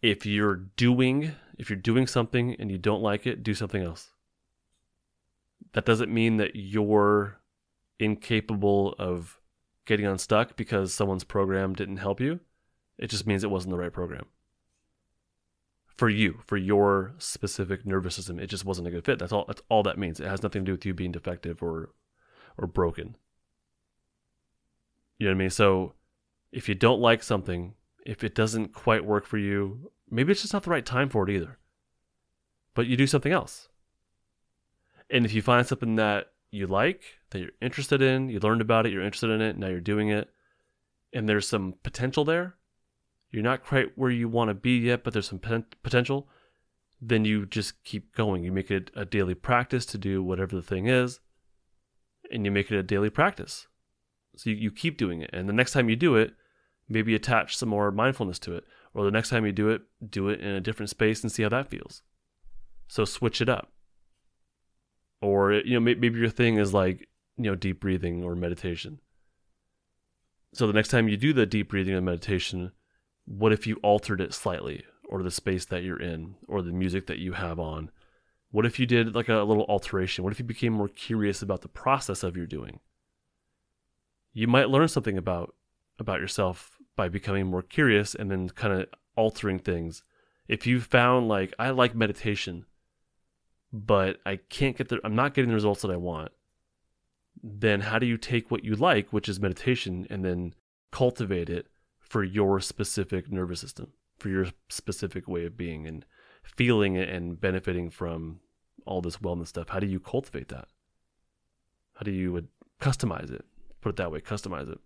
If 0.00 0.24
you're 0.24 0.54
doing 0.54 1.32
if 1.58 1.68
you're 1.68 1.76
doing 1.76 2.06
something 2.06 2.54
and 2.54 2.70
you 2.70 2.78
don't 2.78 3.02
like 3.02 3.26
it, 3.26 3.42
do 3.42 3.52
something 3.52 3.82
else. 3.82 4.10
That 5.72 5.84
doesn't 5.84 6.12
mean 6.12 6.36
that 6.38 6.52
you're 6.54 7.40
incapable 7.98 8.94
of 8.98 9.40
getting 9.84 10.06
unstuck 10.06 10.56
because 10.56 10.94
someone's 10.94 11.24
program 11.24 11.74
didn't 11.74 11.98
help 11.98 12.20
you. 12.20 12.40
It 12.96 13.08
just 13.08 13.26
means 13.26 13.42
it 13.42 13.50
wasn't 13.50 13.72
the 13.72 13.78
right 13.78 13.92
program. 13.92 14.26
For 15.96 16.08
you, 16.08 16.40
for 16.46 16.56
your 16.56 17.12
specific 17.18 17.84
nervous 17.84 18.14
system, 18.14 18.38
it 18.38 18.46
just 18.46 18.64
wasn't 18.64 18.88
a 18.88 18.90
good 18.90 19.04
fit. 19.04 19.18
That's 19.18 19.32
all 19.32 19.44
that's 19.46 19.62
all 19.68 19.82
that 19.82 19.98
means. 19.98 20.20
It 20.20 20.28
has 20.28 20.42
nothing 20.42 20.62
to 20.62 20.66
do 20.66 20.72
with 20.72 20.86
you 20.86 20.94
being 20.94 21.12
defective 21.12 21.62
or 21.62 21.90
or 22.56 22.66
broken. 22.66 23.16
You 25.18 25.26
know 25.26 25.32
what 25.32 25.36
I 25.36 25.38
mean? 25.38 25.50
So 25.50 25.94
if 26.52 26.68
you 26.68 26.74
don't 26.74 27.00
like 27.00 27.22
something, 27.22 27.74
if 28.06 28.24
it 28.24 28.34
doesn't 28.34 28.72
quite 28.72 29.04
work 29.04 29.26
for 29.26 29.38
you, 29.38 29.90
maybe 30.10 30.32
it's 30.32 30.42
just 30.42 30.54
not 30.54 30.62
the 30.62 30.70
right 30.70 30.84
time 30.84 31.08
for 31.08 31.28
it 31.28 31.34
either. 31.34 31.58
But 32.74 32.86
you 32.86 32.96
do 32.96 33.06
something 33.06 33.32
else. 33.32 33.68
And 35.10 35.24
if 35.24 35.34
you 35.34 35.42
find 35.42 35.66
something 35.66 35.96
that 35.96 36.32
you 36.50 36.66
like, 36.66 37.02
that 37.30 37.40
you're 37.40 37.50
interested 37.60 38.00
in, 38.00 38.28
you 38.28 38.40
learned 38.40 38.60
about 38.60 38.86
it, 38.86 38.92
you're 38.92 39.02
interested 39.02 39.30
in 39.30 39.40
it, 39.40 39.58
now 39.58 39.68
you're 39.68 39.80
doing 39.80 40.08
it, 40.08 40.30
and 41.12 41.28
there's 41.28 41.48
some 41.48 41.74
potential 41.82 42.24
there, 42.24 42.54
you're 43.30 43.42
not 43.42 43.64
quite 43.64 43.96
where 43.96 44.10
you 44.10 44.28
want 44.28 44.48
to 44.48 44.54
be 44.54 44.78
yet, 44.78 45.04
but 45.04 45.12
there's 45.12 45.28
some 45.28 45.40
potential, 45.82 46.28
then 47.00 47.24
you 47.24 47.46
just 47.46 47.82
keep 47.84 48.14
going. 48.14 48.44
You 48.44 48.52
make 48.52 48.70
it 48.70 48.90
a 48.94 49.04
daily 49.04 49.34
practice 49.34 49.86
to 49.86 49.98
do 49.98 50.22
whatever 50.22 50.56
the 50.56 50.62
thing 50.62 50.86
is 50.86 51.20
and 52.30 52.44
you 52.44 52.50
make 52.50 52.70
it 52.70 52.78
a 52.78 52.82
daily 52.82 53.10
practice. 53.10 53.66
So 54.36 54.50
you, 54.50 54.56
you 54.56 54.70
keep 54.70 54.96
doing 54.96 55.22
it. 55.22 55.30
And 55.32 55.48
the 55.48 55.52
next 55.52 55.72
time 55.72 55.88
you 55.88 55.96
do 55.96 56.16
it, 56.16 56.32
maybe 56.88 57.14
attach 57.14 57.56
some 57.56 57.68
more 57.68 57.90
mindfulness 57.90 58.38
to 58.40 58.54
it. 58.54 58.64
Or 58.94 59.04
the 59.04 59.10
next 59.10 59.30
time 59.30 59.46
you 59.46 59.52
do 59.52 59.68
it, 59.68 59.82
do 60.08 60.28
it 60.28 60.40
in 60.40 60.48
a 60.48 60.60
different 60.60 60.90
space 60.90 61.22
and 61.22 61.30
see 61.30 61.42
how 61.42 61.48
that 61.50 61.70
feels. 61.70 62.02
So 62.88 63.04
switch 63.04 63.40
it 63.40 63.48
up. 63.48 63.72
Or, 65.22 65.52
you 65.52 65.74
know, 65.74 65.80
maybe 65.80 66.18
your 66.18 66.30
thing 66.30 66.56
is 66.56 66.72
like 66.72 67.08
you 67.42 67.50
know, 67.50 67.56
deep 67.56 67.80
breathing 67.80 68.22
or 68.22 68.34
meditation. 68.34 69.00
So 70.52 70.66
the 70.66 70.72
next 70.72 70.88
time 70.88 71.08
you 71.08 71.16
do 71.16 71.32
the 71.32 71.46
deep 71.46 71.70
breathing 71.70 71.94
and 71.94 72.04
meditation, 72.04 72.72
what 73.24 73.52
if 73.52 73.66
you 73.66 73.76
altered 73.82 74.20
it 74.20 74.34
slightly 74.34 74.84
or 75.08 75.22
the 75.22 75.30
space 75.30 75.64
that 75.66 75.82
you're 75.82 76.00
in 76.00 76.34
or 76.48 76.60
the 76.60 76.72
music 76.72 77.06
that 77.06 77.18
you 77.18 77.32
have 77.32 77.58
on? 77.58 77.90
What 78.50 78.66
if 78.66 78.78
you 78.80 78.86
did 78.86 79.14
like 79.14 79.28
a 79.28 79.42
little 79.42 79.64
alteration? 79.68 80.24
What 80.24 80.32
if 80.32 80.38
you 80.38 80.44
became 80.44 80.72
more 80.72 80.88
curious 80.88 81.42
about 81.42 81.62
the 81.62 81.68
process 81.68 82.22
of 82.22 82.36
your 82.36 82.46
doing? 82.46 82.80
You 84.32 84.48
might 84.48 84.70
learn 84.70 84.88
something 84.88 85.16
about 85.16 85.54
about 85.98 86.20
yourself 86.20 86.78
by 86.96 87.08
becoming 87.08 87.46
more 87.46 87.62
curious 87.62 88.14
and 88.14 88.30
then 88.30 88.48
kind 88.48 88.72
of 88.74 88.88
altering 89.16 89.58
things. 89.58 90.02
If 90.48 90.66
you 90.66 90.80
found 90.80 91.28
like 91.28 91.54
I 91.58 91.70
like 91.70 91.94
meditation, 91.94 92.66
but 93.72 94.18
I 94.26 94.36
can't 94.36 94.76
get 94.76 94.88
the 94.88 95.00
I'm 95.04 95.14
not 95.14 95.34
getting 95.34 95.50
the 95.50 95.54
results 95.54 95.82
that 95.82 95.90
I 95.90 95.96
want, 95.96 96.32
then 97.42 97.82
how 97.82 97.98
do 98.00 98.06
you 98.06 98.16
take 98.16 98.50
what 98.50 98.64
you 98.64 98.74
like, 98.74 99.12
which 99.12 99.28
is 99.28 99.38
meditation, 99.38 100.06
and 100.10 100.24
then 100.24 100.54
cultivate 100.90 101.48
it 101.48 101.68
for 102.00 102.24
your 102.24 102.58
specific 102.58 103.30
nervous 103.30 103.60
system, 103.60 103.92
for 104.18 104.28
your 104.28 104.46
specific 104.68 105.28
way 105.28 105.44
of 105.44 105.56
being 105.56 105.86
and 105.86 106.04
feeling 106.42 106.96
and 106.96 107.40
benefiting 107.40 107.90
from 107.90 108.40
all 108.86 109.00
this 109.00 109.18
wellness 109.18 109.48
stuff? 109.48 109.68
How 109.68 109.80
do 109.80 109.86
you 109.86 110.00
cultivate 110.00 110.48
that? 110.48 110.68
How 111.94 112.02
do 112.02 112.10
you 112.10 112.36
uh, 112.36 112.40
customize 112.80 113.30
it? 113.30 113.44
Put 113.80 113.90
it 113.90 113.96
that 113.96 114.10
way, 114.10 114.20
customize 114.20 114.70
it. 114.70 114.78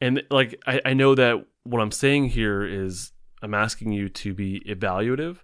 And 0.00 0.22
like 0.30 0.60
I, 0.66 0.80
I 0.84 0.94
know 0.94 1.14
that 1.14 1.46
what 1.64 1.80
I'm 1.80 1.90
saying 1.90 2.30
here 2.30 2.64
is 2.64 3.12
I'm 3.42 3.54
asking 3.54 3.92
you 3.92 4.08
to 4.08 4.34
be 4.34 4.60
evaluative. 4.60 5.38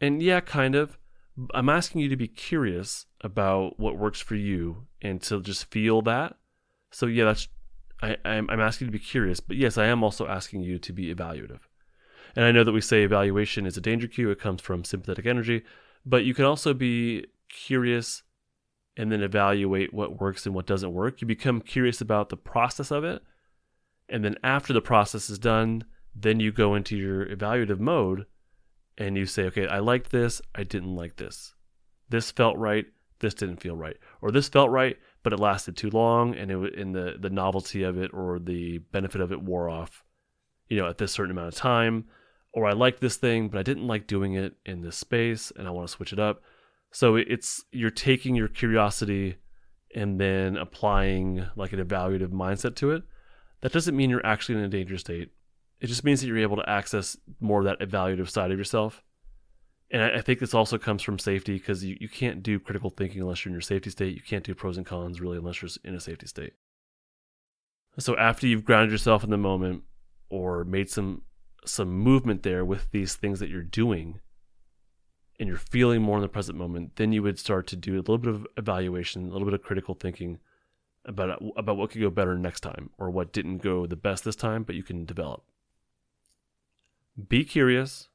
And 0.00 0.22
yeah, 0.22 0.40
kind 0.40 0.74
of. 0.74 0.98
I'm 1.54 1.70
asking 1.70 2.02
you 2.02 2.10
to 2.10 2.16
be 2.16 2.28
curious 2.28 3.06
about 3.22 3.80
what 3.80 3.96
works 3.96 4.20
for 4.20 4.34
you 4.34 4.86
and 5.00 5.22
to 5.22 5.40
just 5.40 5.70
feel 5.70 6.02
that. 6.02 6.36
So 6.90 7.06
yeah, 7.06 7.24
that's 7.24 7.48
I, 8.02 8.16
I'm, 8.24 8.50
I'm 8.50 8.60
asking 8.60 8.86
you 8.86 8.92
to 8.92 8.98
be 8.98 9.04
curious, 9.04 9.40
but 9.40 9.56
yes, 9.56 9.78
I 9.78 9.86
am 9.86 10.02
also 10.02 10.26
asking 10.26 10.60
you 10.60 10.78
to 10.80 10.92
be 10.92 11.14
evaluative. 11.14 11.60
And 12.34 12.44
I 12.44 12.52
know 12.52 12.64
that 12.64 12.72
we 12.72 12.80
say 12.80 13.02
evaluation 13.02 13.66
is 13.66 13.76
a 13.76 13.80
danger 13.80 14.08
cue; 14.08 14.30
it 14.30 14.40
comes 14.40 14.60
from 14.60 14.84
sympathetic 14.84 15.26
energy, 15.26 15.62
but 16.04 16.24
you 16.24 16.34
can 16.34 16.44
also 16.44 16.74
be 16.74 17.26
curious 17.48 18.22
and 18.96 19.10
then 19.10 19.22
evaluate 19.22 19.92
what 19.94 20.20
works 20.20 20.46
and 20.46 20.54
what 20.54 20.66
doesn't 20.66 20.92
work. 20.92 21.20
You 21.20 21.26
become 21.26 21.60
curious 21.60 22.00
about 22.00 22.28
the 22.28 22.36
process 22.36 22.90
of 22.90 23.04
it, 23.04 23.22
and 24.08 24.24
then 24.24 24.36
after 24.42 24.72
the 24.72 24.80
process 24.80 25.30
is 25.30 25.38
done, 25.38 25.84
then 26.14 26.40
you 26.40 26.52
go 26.52 26.74
into 26.74 26.96
your 26.96 27.26
evaluative 27.26 27.80
mode 27.80 28.26
and 28.98 29.16
you 29.16 29.24
say, 29.24 29.44
okay, 29.44 29.66
I 29.66 29.78
liked 29.78 30.10
this, 30.10 30.42
I 30.54 30.64
didn't 30.64 30.94
like 30.94 31.16
this. 31.16 31.54
This 32.10 32.30
felt 32.30 32.58
right, 32.58 32.84
this 33.20 33.32
didn't 33.32 33.62
feel 33.62 33.76
right. 33.76 33.96
Or 34.20 34.30
this 34.30 34.48
felt 34.48 34.70
right, 34.70 34.98
but 35.22 35.32
it 35.32 35.40
lasted 35.40 35.76
too 35.76 35.90
long 35.90 36.34
and 36.34 36.50
it 36.50 36.74
in 36.74 36.92
the 36.92 37.16
the 37.18 37.30
novelty 37.30 37.82
of 37.82 37.96
it 37.96 38.10
or 38.12 38.38
the 38.38 38.78
benefit 38.78 39.20
of 39.20 39.32
it 39.32 39.42
wore 39.42 39.70
off, 39.70 40.04
you 40.68 40.76
know, 40.76 40.88
at 40.88 40.98
this 40.98 41.12
certain 41.12 41.30
amount 41.30 41.48
of 41.48 41.54
time. 41.54 42.04
Or 42.52 42.66
I 42.66 42.72
like 42.72 43.00
this 43.00 43.16
thing, 43.16 43.48
but 43.48 43.58
I 43.58 43.62
didn't 43.62 43.86
like 43.86 44.06
doing 44.06 44.34
it 44.34 44.54
in 44.66 44.82
this 44.82 44.96
space 44.96 45.52
and 45.56 45.66
I 45.66 45.70
want 45.70 45.88
to 45.88 45.92
switch 45.92 46.12
it 46.12 46.18
up. 46.18 46.42
So 46.90 47.16
it's 47.16 47.64
you're 47.70 47.90
taking 47.90 48.34
your 48.34 48.48
curiosity 48.48 49.36
and 49.94 50.20
then 50.20 50.56
applying 50.56 51.46
like 51.56 51.72
an 51.72 51.84
evaluative 51.84 52.28
mindset 52.28 52.74
to 52.76 52.90
it. 52.90 53.02
That 53.62 53.72
doesn't 53.72 53.96
mean 53.96 54.10
you're 54.10 54.26
actually 54.26 54.58
in 54.58 54.64
a 54.64 54.68
danger 54.68 54.98
state. 54.98 55.30
It 55.80 55.86
just 55.86 56.04
means 56.04 56.20
that 56.20 56.26
you're 56.26 56.38
able 56.38 56.56
to 56.56 56.68
access 56.68 57.16
more 57.40 57.60
of 57.60 57.64
that 57.64 57.80
evaluative 57.80 58.28
side 58.28 58.50
of 58.50 58.58
yourself 58.58 59.02
and 59.92 60.02
I, 60.02 60.22
think 60.22 60.38
this 60.38 60.54
also 60.54 60.78
comes 60.78 61.02
from 61.02 61.18
safety 61.18 61.52
because 61.52 61.84
you, 61.84 61.98
you 62.00 62.08
can't 62.08 62.42
do 62.42 62.58
critical 62.58 62.88
thinking 62.88 63.20
unless 63.20 63.44
you're 63.44 63.50
in 63.50 63.54
your 63.54 63.60
safety 63.60 63.90
state. 63.90 64.14
You 64.14 64.22
can't 64.22 64.42
do 64.42 64.54
pros 64.54 64.78
and 64.78 64.86
cons 64.86 65.20
really 65.20 65.36
unless 65.36 65.60
you're 65.60 65.70
in 65.84 65.94
a 65.94 66.00
safety 66.00 66.26
state. 66.26 66.54
So 67.98 68.16
after 68.16 68.46
you've 68.46 68.64
grounded 68.64 68.90
yourself 68.90 69.22
in 69.22 69.28
the 69.28 69.36
moment 69.36 69.82
or 70.30 70.64
made 70.64 70.88
some 70.88 71.22
some 71.64 71.90
movement 71.92 72.42
there 72.42 72.64
with 72.64 72.90
these 72.90 73.14
things 73.14 73.40
that 73.40 73.48
you're 73.48 73.62
doing 73.62 74.20
and 75.38 75.48
you're 75.48 75.58
feeling 75.58 76.02
more 76.02 76.18
in 76.18 76.22
the 76.22 76.28
present 76.28 76.58
moment, 76.58 76.96
then 76.96 77.12
you 77.12 77.22
would 77.22 77.38
start 77.38 77.66
to 77.68 77.76
do 77.76 77.94
a 77.94 77.98
little 77.98 78.18
bit 78.18 78.34
of 78.34 78.46
evaluation, 78.56 79.28
a 79.28 79.32
little 79.32 79.46
bit 79.46 79.54
of 79.54 79.62
critical 79.62 79.94
thinking 79.94 80.38
about 81.04 81.42
about 81.56 81.76
what 81.76 81.90
could 81.90 82.00
go 82.00 82.10
better 82.10 82.38
next 82.38 82.60
time 82.60 82.90
or 82.96 83.10
what 83.10 83.32
didn't 83.32 83.58
go 83.58 83.86
the 83.86 83.96
best 83.96 84.24
this 84.24 84.36
time, 84.36 84.62
but 84.62 84.76
you 84.76 84.82
can 84.82 85.04
develop. 85.04 85.42
Be 87.28 87.44
curious, 87.44 88.08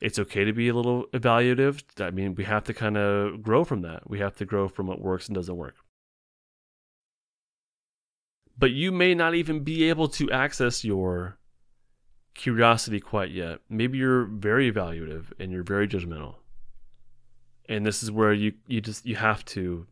it's 0.00 0.18
okay 0.18 0.44
to 0.44 0.52
be 0.52 0.68
a 0.68 0.74
little 0.74 1.06
evaluative. 1.12 1.82
I 2.00 2.10
mean, 2.10 2.34
we 2.34 2.44
have 2.44 2.64
to 2.64 2.74
kind 2.74 2.96
of 2.96 3.42
grow 3.42 3.64
from 3.64 3.82
that. 3.82 4.08
We 4.08 4.18
have 4.18 4.36
to 4.36 4.44
grow 4.44 4.68
from 4.68 4.86
what 4.86 5.00
works 5.00 5.26
and 5.26 5.34
doesn't 5.34 5.56
work. 5.56 5.76
But 8.58 8.72
you 8.72 8.90
may 8.90 9.14
not 9.14 9.34
even 9.34 9.60
be 9.60 9.88
able 9.88 10.08
to 10.08 10.30
access 10.30 10.84
your 10.84 11.38
curiosity 12.36 13.00
quite 13.00 13.30
yet. 13.30 13.60
Maybe 13.68 13.98
you're 13.98 14.24
very 14.24 14.70
evaluative 14.70 15.26
and 15.38 15.50
you're 15.50 15.62
very 15.62 15.88
judgmental. 15.88 16.36
And 17.68 17.84
this 17.84 18.02
is 18.02 18.10
where 18.10 18.32
you, 18.32 18.52
you 18.68 18.80
just 18.80 19.04
you 19.04 19.16
have 19.16 19.44
to 19.46 19.86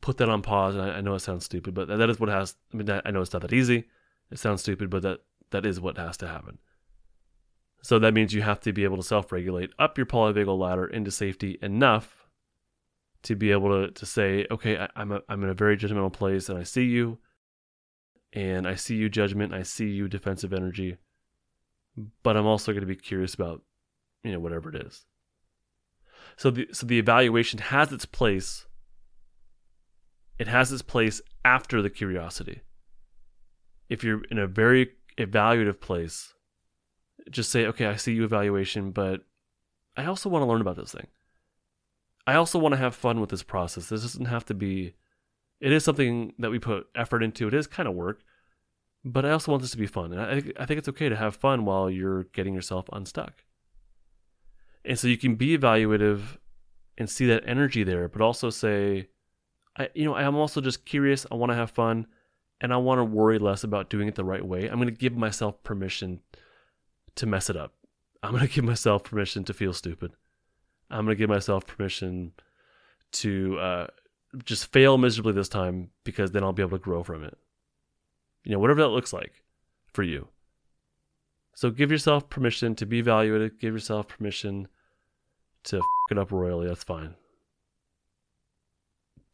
put 0.00 0.18
that 0.18 0.28
on 0.28 0.42
pause. 0.42 0.76
And 0.76 0.84
I, 0.84 0.98
I 0.98 1.00
know 1.00 1.14
it 1.14 1.20
sounds 1.20 1.44
stupid, 1.44 1.74
but 1.74 1.88
that, 1.88 1.96
that 1.96 2.10
is 2.10 2.20
what 2.20 2.28
has. 2.28 2.54
I 2.72 2.76
mean, 2.76 3.00
I 3.04 3.10
know 3.10 3.22
it's 3.22 3.32
not 3.32 3.42
that 3.42 3.52
easy. 3.52 3.84
It 4.30 4.38
sounds 4.38 4.60
stupid, 4.60 4.90
but 4.90 5.02
that 5.02 5.20
that 5.50 5.66
is 5.66 5.80
what 5.80 5.98
has 5.98 6.16
to 6.18 6.28
happen. 6.28 6.58
So 7.82 7.98
that 7.98 8.14
means 8.14 8.32
you 8.32 8.42
have 8.42 8.60
to 8.60 8.72
be 8.72 8.84
able 8.84 8.96
to 8.96 9.02
self 9.02 9.32
regulate 9.32 9.70
up 9.78 9.98
your 9.98 10.06
polyvagal 10.06 10.58
ladder 10.58 10.86
into 10.86 11.10
safety 11.10 11.58
enough 11.62 12.26
to 13.24 13.36
be 13.36 13.52
able 13.52 13.68
to, 13.68 13.92
to 13.92 14.06
say, 14.06 14.46
okay, 14.50 14.76
I, 14.78 14.88
am 14.96 15.12
a, 15.12 15.22
I'm 15.28 15.42
in 15.44 15.50
a 15.50 15.54
very 15.54 15.76
judgmental 15.76 16.12
place 16.12 16.48
and 16.48 16.58
I 16.58 16.64
see 16.64 16.84
you, 16.84 17.18
and 18.32 18.66
I 18.66 18.74
see 18.74 18.96
you 18.96 19.08
judgment, 19.08 19.54
I 19.54 19.62
see 19.62 19.88
you 19.88 20.08
defensive 20.08 20.52
energy, 20.52 20.96
but 22.22 22.36
I'm 22.36 22.46
also 22.46 22.72
going 22.72 22.82
to 22.82 22.86
be 22.86 22.96
curious 22.96 23.34
about, 23.34 23.62
you 24.24 24.32
know, 24.32 24.40
whatever 24.40 24.68
it 24.68 24.86
is. 24.86 25.04
So 26.36 26.50
the 26.50 26.68
so 26.72 26.86
the 26.86 26.98
evaluation 26.98 27.58
has 27.58 27.92
its 27.92 28.06
place. 28.06 28.66
It 30.38 30.48
has 30.48 30.72
its 30.72 30.82
place 30.82 31.20
after 31.44 31.82
the 31.82 31.90
curiosity. 31.90 32.62
If 33.88 34.02
you're 34.02 34.22
in 34.30 34.38
a 34.38 34.46
very 34.46 34.92
evaluative 35.18 35.80
place, 35.80 36.34
just 37.30 37.50
say, 37.50 37.66
okay, 37.66 37.86
I 37.86 37.96
see 37.96 38.14
you 38.14 38.24
evaluation, 38.24 38.90
but 38.90 39.20
I 39.96 40.06
also 40.06 40.28
want 40.28 40.42
to 40.42 40.46
learn 40.46 40.60
about 40.60 40.76
this 40.76 40.92
thing. 40.92 41.08
I 42.26 42.34
also 42.34 42.58
want 42.58 42.72
to 42.72 42.78
have 42.78 42.94
fun 42.94 43.20
with 43.20 43.30
this 43.30 43.42
process. 43.42 43.88
This 43.88 44.02
doesn't 44.02 44.26
have 44.26 44.44
to 44.46 44.54
be, 44.54 44.94
it 45.60 45.72
is 45.72 45.84
something 45.84 46.32
that 46.38 46.50
we 46.50 46.58
put 46.58 46.86
effort 46.94 47.22
into. 47.22 47.48
It 47.48 47.54
is 47.54 47.66
kind 47.66 47.88
of 47.88 47.94
work, 47.94 48.20
but 49.04 49.24
I 49.24 49.30
also 49.30 49.50
want 49.50 49.62
this 49.62 49.72
to 49.72 49.76
be 49.76 49.86
fun. 49.86 50.12
And 50.12 50.20
I, 50.20 50.62
I 50.62 50.66
think 50.66 50.78
it's 50.78 50.88
okay 50.88 51.08
to 51.08 51.16
have 51.16 51.36
fun 51.36 51.64
while 51.64 51.90
you're 51.90 52.24
getting 52.24 52.54
yourself 52.54 52.86
unstuck. 52.92 53.44
And 54.84 54.98
so 54.98 55.08
you 55.08 55.18
can 55.18 55.34
be 55.34 55.56
evaluative 55.56 56.38
and 56.98 57.08
see 57.08 57.26
that 57.26 57.44
energy 57.46 57.84
there, 57.84 58.08
but 58.08 58.20
also 58.20 58.50
say, 58.50 59.08
I, 59.76 59.88
you 59.94 60.04
know, 60.04 60.14
I'm 60.14 60.36
also 60.36 60.60
just 60.60 60.84
curious. 60.84 61.26
I 61.30 61.34
want 61.34 61.50
to 61.50 61.56
have 61.56 61.70
fun 61.70 62.06
and 62.60 62.72
I 62.72 62.76
want 62.76 62.98
to 62.98 63.04
worry 63.04 63.38
less 63.38 63.64
about 63.64 63.90
doing 63.90 64.08
it 64.08 64.14
the 64.14 64.24
right 64.24 64.44
way. 64.44 64.68
I'm 64.68 64.76
going 64.76 64.86
to 64.86 64.92
give 64.92 65.16
myself 65.16 65.62
permission 65.64 66.20
to 67.16 67.26
mess 67.26 67.50
it 67.50 67.56
up. 67.56 67.74
I'm 68.22 68.30
going 68.30 68.42
to 68.46 68.52
give 68.52 68.64
myself 68.64 69.04
permission 69.04 69.44
to 69.44 69.54
feel 69.54 69.72
stupid. 69.72 70.12
I'm 70.90 71.04
going 71.04 71.16
to 71.16 71.18
give 71.18 71.30
myself 71.30 71.66
permission 71.66 72.32
to 73.12 73.58
uh, 73.58 73.86
just 74.44 74.72
fail 74.72 74.98
miserably 74.98 75.32
this 75.32 75.48
time 75.48 75.90
because 76.04 76.32
then 76.32 76.44
I'll 76.44 76.52
be 76.52 76.62
able 76.62 76.78
to 76.78 76.84
grow 76.84 77.02
from 77.02 77.24
it. 77.24 77.36
You 78.44 78.52
know, 78.52 78.58
whatever 78.58 78.82
that 78.82 78.88
looks 78.88 79.12
like 79.12 79.42
for 79.92 80.02
you. 80.02 80.28
So 81.54 81.70
give 81.70 81.90
yourself 81.90 82.28
permission 82.28 82.74
to 82.76 82.86
be 82.86 82.98
evaluated. 82.98 83.60
Give 83.60 83.74
yourself 83.74 84.08
permission 84.08 84.68
to 85.64 85.78
f 85.78 85.82
it 86.10 86.18
up 86.18 86.32
royally. 86.32 86.66
That's 86.66 86.84
fine. 86.84 87.14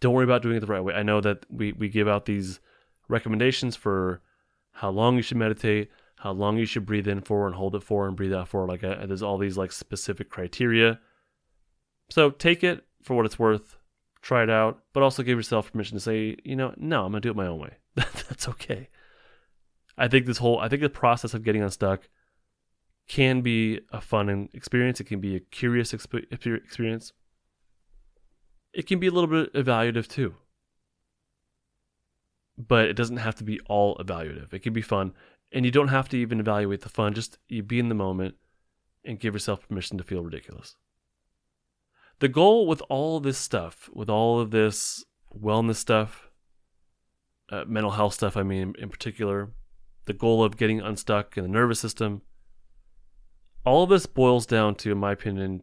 Don't 0.01 0.15
worry 0.15 0.25
about 0.25 0.43
doing 0.43 0.57
it 0.57 0.61
the 0.61 0.67
right 0.67 0.83
way. 0.83 0.95
I 0.95 1.03
know 1.03 1.21
that 1.21 1.45
we, 1.51 1.73
we 1.73 1.89
give 1.89 2.09
out 2.09 2.27
these 2.27 2.61
recommendations 3.09 3.77
for 3.77 4.21
how 4.73 4.91
long 4.91 5.17
you 5.17 5.23
should 5.23 5.37
meditate, 5.37 5.91
how 6.17 6.33
long 6.33 6.57
you 6.57 6.67
should 6.67 6.87
breathe 6.87 7.09
in 7.09 7.21
for 7.21 7.47
and 7.47 7.55
hold 7.55 7.75
it 7.75 7.83
for 7.83 8.07
and 8.07 8.17
breathe 8.17 8.33
out 8.33 8.49
for. 8.49 8.67
Like 8.67 8.85
uh, 8.85 9.07
there's 9.07 9.23
all 9.23 9.39
these 9.39 9.57
like 9.57 9.73
specific 9.73 10.29
criteria. 10.29 11.01
So 12.11 12.31
take 12.31 12.63
it 12.63 12.85
for 13.03 13.17
what 13.17 13.27
it's 13.27 13.39
worth, 13.39 13.77
try 14.23 14.43
it 14.43 14.51
out, 14.51 14.81
but 14.93 15.03
also 15.03 15.23
give 15.23 15.39
yourself 15.39 15.73
permission 15.73 15.97
to 15.97 16.01
say, 16.01 16.37
you 16.45 16.57
know, 16.57 16.75
no, 16.77 17.05
I'm 17.05 17.13
gonna 17.13 17.21
do 17.21 17.31
it 17.31 17.37
my 17.37 17.47
own 17.47 17.59
way. 17.59 17.75
That's 17.95 18.49
okay. 18.49 18.89
I 19.99 20.09
think 20.09 20.27
this 20.27 20.39
whole, 20.39 20.59
I 20.59 20.69
think 20.69 20.83
the 20.83 20.89
process 20.89 21.35
of 21.35 21.43
getting 21.43 21.63
unstuck 21.63 22.09
can 23.09 23.41
be 23.41 23.81
a 23.91 24.01
fun 24.01 24.49
experience. 24.53 25.01
It 25.01 25.05
can 25.05 25.21
be 25.21 25.37
a 25.37 25.41
curious 25.41 25.93
exp- 25.93 26.33
experience. 26.33 27.13
It 28.73 28.87
can 28.87 28.99
be 28.99 29.09
a 29.09 29.11
little 29.11 29.29
bit 29.29 29.53
evaluative 29.55 30.09
too 30.09 30.35
but 32.59 32.87
it 32.87 32.95
doesn't 32.95 33.19
have 33.19 33.37
to 33.37 33.45
be 33.45 33.61
all 33.67 33.97
evaluative. 33.99 34.53
It 34.53 34.65
can 34.65 34.73
be 34.73 34.83
fun 34.83 35.13
and 35.53 35.65
you 35.65 35.71
don't 35.71 35.89
have 35.89 36.09
to 36.11 36.19
even 36.19 36.41
evaluate 36.41 36.81
the 36.83 36.89
fun 36.89 37.15
just 37.15 37.39
you 37.49 37.63
be 37.63 37.79
in 37.79 37.89
the 37.89 37.95
moment 37.95 38.35
and 39.05 39.21
give 39.21 39.35
yourself 39.35 39.67
permission 39.67 39.97
to 39.97 40.05
feel 40.05 40.23
ridiculous 40.23 40.77
The 42.19 42.29
goal 42.29 42.67
with 42.67 42.83
all 42.89 43.21
this 43.21 43.39
stuff, 43.39 43.89
with 43.93 44.11
all 44.11 44.41
of 44.41 44.51
this 44.51 45.05
wellness 45.35 45.77
stuff, 45.77 46.31
uh, 47.51 47.65
mental 47.67 47.93
health 47.93 48.15
stuff, 48.15 48.37
I 48.37 48.43
mean, 48.43 48.75
in 48.79 48.89
particular, 48.91 49.51
the 50.09 50.15
goal 50.15 50.43
of 50.43 50.57
getting 50.57 50.81
unstuck 50.81 51.37
in 51.37 51.45
the 51.45 51.49
nervous 51.49 51.79
system, 51.79 52.23
all 53.65 53.85
of 53.85 53.91
this 53.91 54.07
boils 54.07 54.47
down 54.47 54.75
to, 54.77 54.91
in 54.91 54.99
my 54.99 55.13
opinion, 55.13 55.63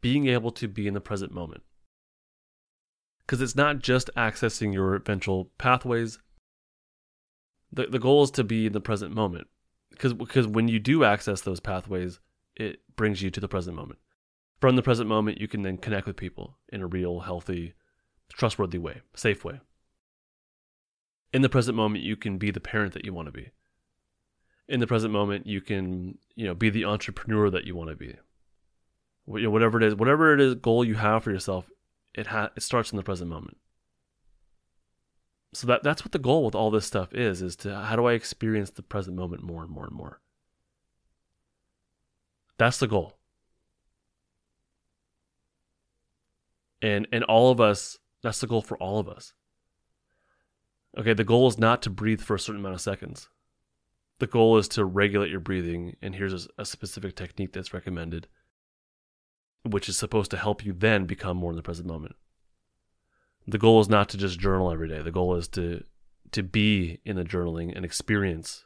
being 0.00 0.26
able 0.26 0.50
to 0.50 0.68
be 0.68 0.86
in 0.86 0.94
the 0.94 1.00
present 1.00 1.32
moment. 1.32 1.62
Because 3.20 3.40
it's 3.40 3.54
not 3.54 3.78
just 3.78 4.10
accessing 4.16 4.74
your 4.74 4.98
ventral 4.98 5.50
pathways. 5.56 6.18
The, 7.72 7.86
the 7.86 8.00
goal 8.00 8.24
is 8.24 8.32
to 8.32 8.44
be 8.44 8.66
in 8.66 8.72
the 8.72 8.80
present 8.80 9.14
moment. 9.14 9.46
Because 9.90 10.12
because 10.12 10.46
when 10.46 10.66
you 10.66 10.80
do 10.80 11.04
access 11.04 11.40
those 11.40 11.60
pathways, 11.60 12.18
it 12.56 12.80
brings 12.96 13.22
you 13.22 13.30
to 13.30 13.40
the 13.40 13.48
present 13.48 13.76
moment. 13.76 14.00
From 14.60 14.74
the 14.74 14.82
present 14.82 15.08
moment, 15.08 15.40
you 15.40 15.46
can 15.46 15.62
then 15.62 15.78
connect 15.78 16.06
with 16.06 16.16
people 16.16 16.58
in 16.68 16.82
a 16.82 16.86
real, 16.86 17.20
healthy, 17.20 17.74
trustworthy 18.32 18.78
way, 18.78 19.02
safe 19.14 19.44
way. 19.44 19.60
In 21.32 21.42
the 21.42 21.48
present 21.48 21.76
moment, 21.76 22.04
you 22.04 22.16
can 22.16 22.38
be 22.38 22.50
the 22.50 22.60
parent 22.60 22.92
that 22.94 23.04
you 23.04 23.12
want 23.12 23.26
to 23.26 23.32
be. 23.32 23.50
In 24.68 24.80
the 24.80 24.86
present 24.86 25.12
moment, 25.12 25.46
you 25.46 25.60
can, 25.60 26.18
you 26.34 26.46
know, 26.46 26.54
be 26.54 26.70
the 26.70 26.84
entrepreneur 26.84 27.50
that 27.50 27.64
you 27.64 27.74
want 27.74 27.90
to 27.90 27.96
be. 27.96 28.16
Whatever 29.24 29.78
it 29.78 29.84
is, 29.84 29.94
whatever 29.94 30.34
it 30.34 30.40
is 30.40 30.54
goal 30.54 30.84
you 30.84 30.96
have 30.96 31.24
for 31.24 31.30
yourself, 31.30 31.70
it 32.14 32.28
ha- 32.28 32.50
it 32.56 32.62
starts 32.62 32.90
in 32.90 32.96
the 32.96 33.02
present 33.02 33.30
moment. 33.30 33.56
So 35.54 35.66
that 35.66 35.82
that's 35.82 36.04
what 36.04 36.12
the 36.12 36.18
goal 36.18 36.44
with 36.44 36.54
all 36.54 36.70
this 36.70 36.86
stuff 36.86 37.14
is: 37.14 37.40
is 37.40 37.56
to 37.56 37.78
how 37.78 37.96
do 37.96 38.06
I 38.06 38.12
experience 38.14 38.70
the 38.70 38.82
present 38.82 39.16
moment 39.16 39.42
more 39.42 39.62
and 39.62 39.70
more 39.70 39.84
and 39.84 39.94
more. 39.94 40.20
That's 42.58 42.78
the 42.78 42.88
goal. 42.88 43.16
And 46.80 47.06
and 47.12 47.24
all 47.24 47.50
of 47.50 47.60
us, 47.60 47.98
that's 48.22 48.40
the 48.40 48.46
goal 48.46 48.62
for 48.62 48.76
all 48.78 48.98
of 48.98 49.08
us. 49.08 49.34
Okay, 50.96 51.14
the 51.14 51.24
goal 51.24 51.48
is 51.48 51.58
not 51.58 51.82
to 51.82 51.90
breathe 51.90 52.20
for 52.20 52.34
a 52.34 52.40
certain 52.40 52.60
amount 52.60 52.74
of 52.74 52.80
seconds. 52.80 53.28
The 54.18 54.26
goal 54.26 54.58
is 54.58 54.68
to 54.68 54.84
regulate 54.84 55.30
your 55.30 55.40
breathing, 55.40 55.96
and 56.02 56.14
here's 56.14 56.48
a, 56.56 56.64
specific 56.64 57.16
technique 57.16 57.52
that's 57.52 57.74
recommended, 57.74 58.28
which 59.62 59.88
is 59.88 59.96
supposed 59.96 60.30
to 60.32 60.36
help 60.36 60.64
you 60.64 60.72
then 60.72 61.06
become 61.06 61.36
more 61.36 61.50
in 61.50 61.56
the 61.56 61.62
present 61.62 61.88
moment. 61.88 62.14
The 63.48 63.58
goal 63.58 63.80
is 63.80 63.88
not 63.88 64.08
to 64.10 64.18
just 64.18 64.38
journal 64.38 64.70
every 64.70 64.88
day. 64.88 65.02
The 65.02 65.10
goal 65.10 65.34
is 65.34 65.48
to 65.48 65.84
to 66.30 66.42
be 66.42 66.98
in 67.04 67.16
the 67.16 67.24
journaling 67.24 67.74
and 67.76 67.84
experience 67.84 68.64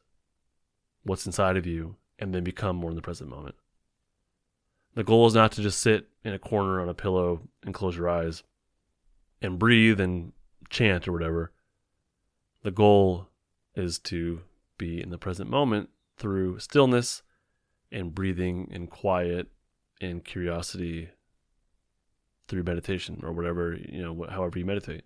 what's 1.02 1.26
inside 1.26 1.56
of 1.56 1.66
you 1.66 1.96
and 2.18 2.34
then 2.34 2.44
become 2.44 2.76
more 2.76 2.90
in 2.90 2.96
the 2.96 3.02
present 3.02 3.28
moment. 3.28 3.56
The 4.94 5.04
goal 5.04 5.26
is 5.26 5.34
not 5.34 5.52
to 5.52 5.62
just 5.62 5.80
sit 5.80 6.08
in 6.24 6.32
a 6.32 6.38
corner 6.38 6.80
on 6.80 6.88
a 6.88 6.94
pillow 6.94 7.48
and 7.64 7.74
close 7.74 7.96
your 7.96 8.08
eyes 8.08 8.42
and 9.42 9.58
breathe 9.58 10.00
and 10.00 10.32
chant 10.70 11.08
or 11.08 11.12
whatever. 11.12 11.52
The 12.66 12.72
goal 12.72 13.28
is 13.76 14.00
to 14.00 14.40
be 14.76 15.00
in 15.00 15.10
the 15.10 15.18
present 15.18 15.48
moment 15.48 15.88
through 16.16 16.58
stillness 16.58 17.22
and 17.92 18.12
breathing 18.12 18.68
and 18.72 18.90
quiet 18.90 19.46
and 20.00 20.24
curiosity 20.24 21.10
through 22.48 22.64
meditation 22.64 23.20
or 23.22 23.30
whatever, 23.30 23.76
you 23.76 24.02
know, 24.02 24.26
however 24.28 24.58
you 24.58 24.64
meditate. 24.64 25.04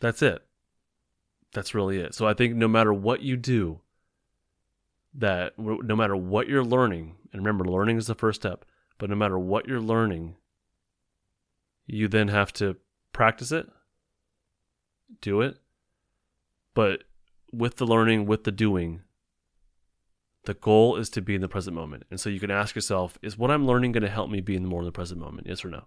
That's 0.00 0.22
it. 0.22 0.42
That's 1.52 1.74
really 1.74 1.98
it. 1.98 2.14
So 2.14 2.26
I 2.26 2.32
think 2.32 2.54
no 2.54 2.66
matter 2.66 2.94
what 2.94 3.20
you 3.20 3.36
do, 3.36 3.82
that 5.12 5.52
no 5.58 5.96
matter 5.96 6.16
what 6.16 6.48
you're 6.48 6.64
learning, 6.64 7.16
and 7.30 7.42
remember, 7.42 7.66
learning 7.66 7.98
is 7.98 8.06
the 8.06 8.14
first 8.14 8.40
step, 8.40 8.64
but 8.96 9.10
no 9.10 9.16
matter 9.16 9.38
what 9.38 9.68
you're 9.68 9.82
learning, 9.82 10.36
you 11.86 12.08
then 12.08 12.28
have 12.28 12.54
to 12.54 12.76
practice 13.12 13.52
it, 13.52 13.68
do 15.20 15.40
it. 15.40 15.58
But 16.74 17.04
with 17.52 17.76
the 17.76 17.86
learning, 17.86 18.26
with 18.26 18.44
the 18.44 18.52
doing, 18.52 19.02
the 20.44 20.54
goal 20.54 20.96
is 20.96 21.08
to 21.10 21.22
be 21.22 21.34
in 21.34 21.40
the 21.40 21.48
present 21.48 21.74
moment. 21.74 22.04
And 22.10 22.20
so 22.20 22.28
you 22.28 22.40
can 22.40 22.50
ask 22.50 22.74
yourself, 22.74 23.18
is 23.22 23.38
what 23.38 23.50
I'm 23.50 23.66
learning 23.66 23.92
going 23.92 24.02
to 24.02 24.10
help 24.10 24.30
me 24.30 24.40
be 24.40 24.56
in 24.56 24.66
more 24.66 24.80
in 24.80 24.86
the 24.86 24.92
present 24.92 25.20
moment? 25.20 25.46
Yes 25.46 25.64
or 25.64 25.70
no? 25.70 25.84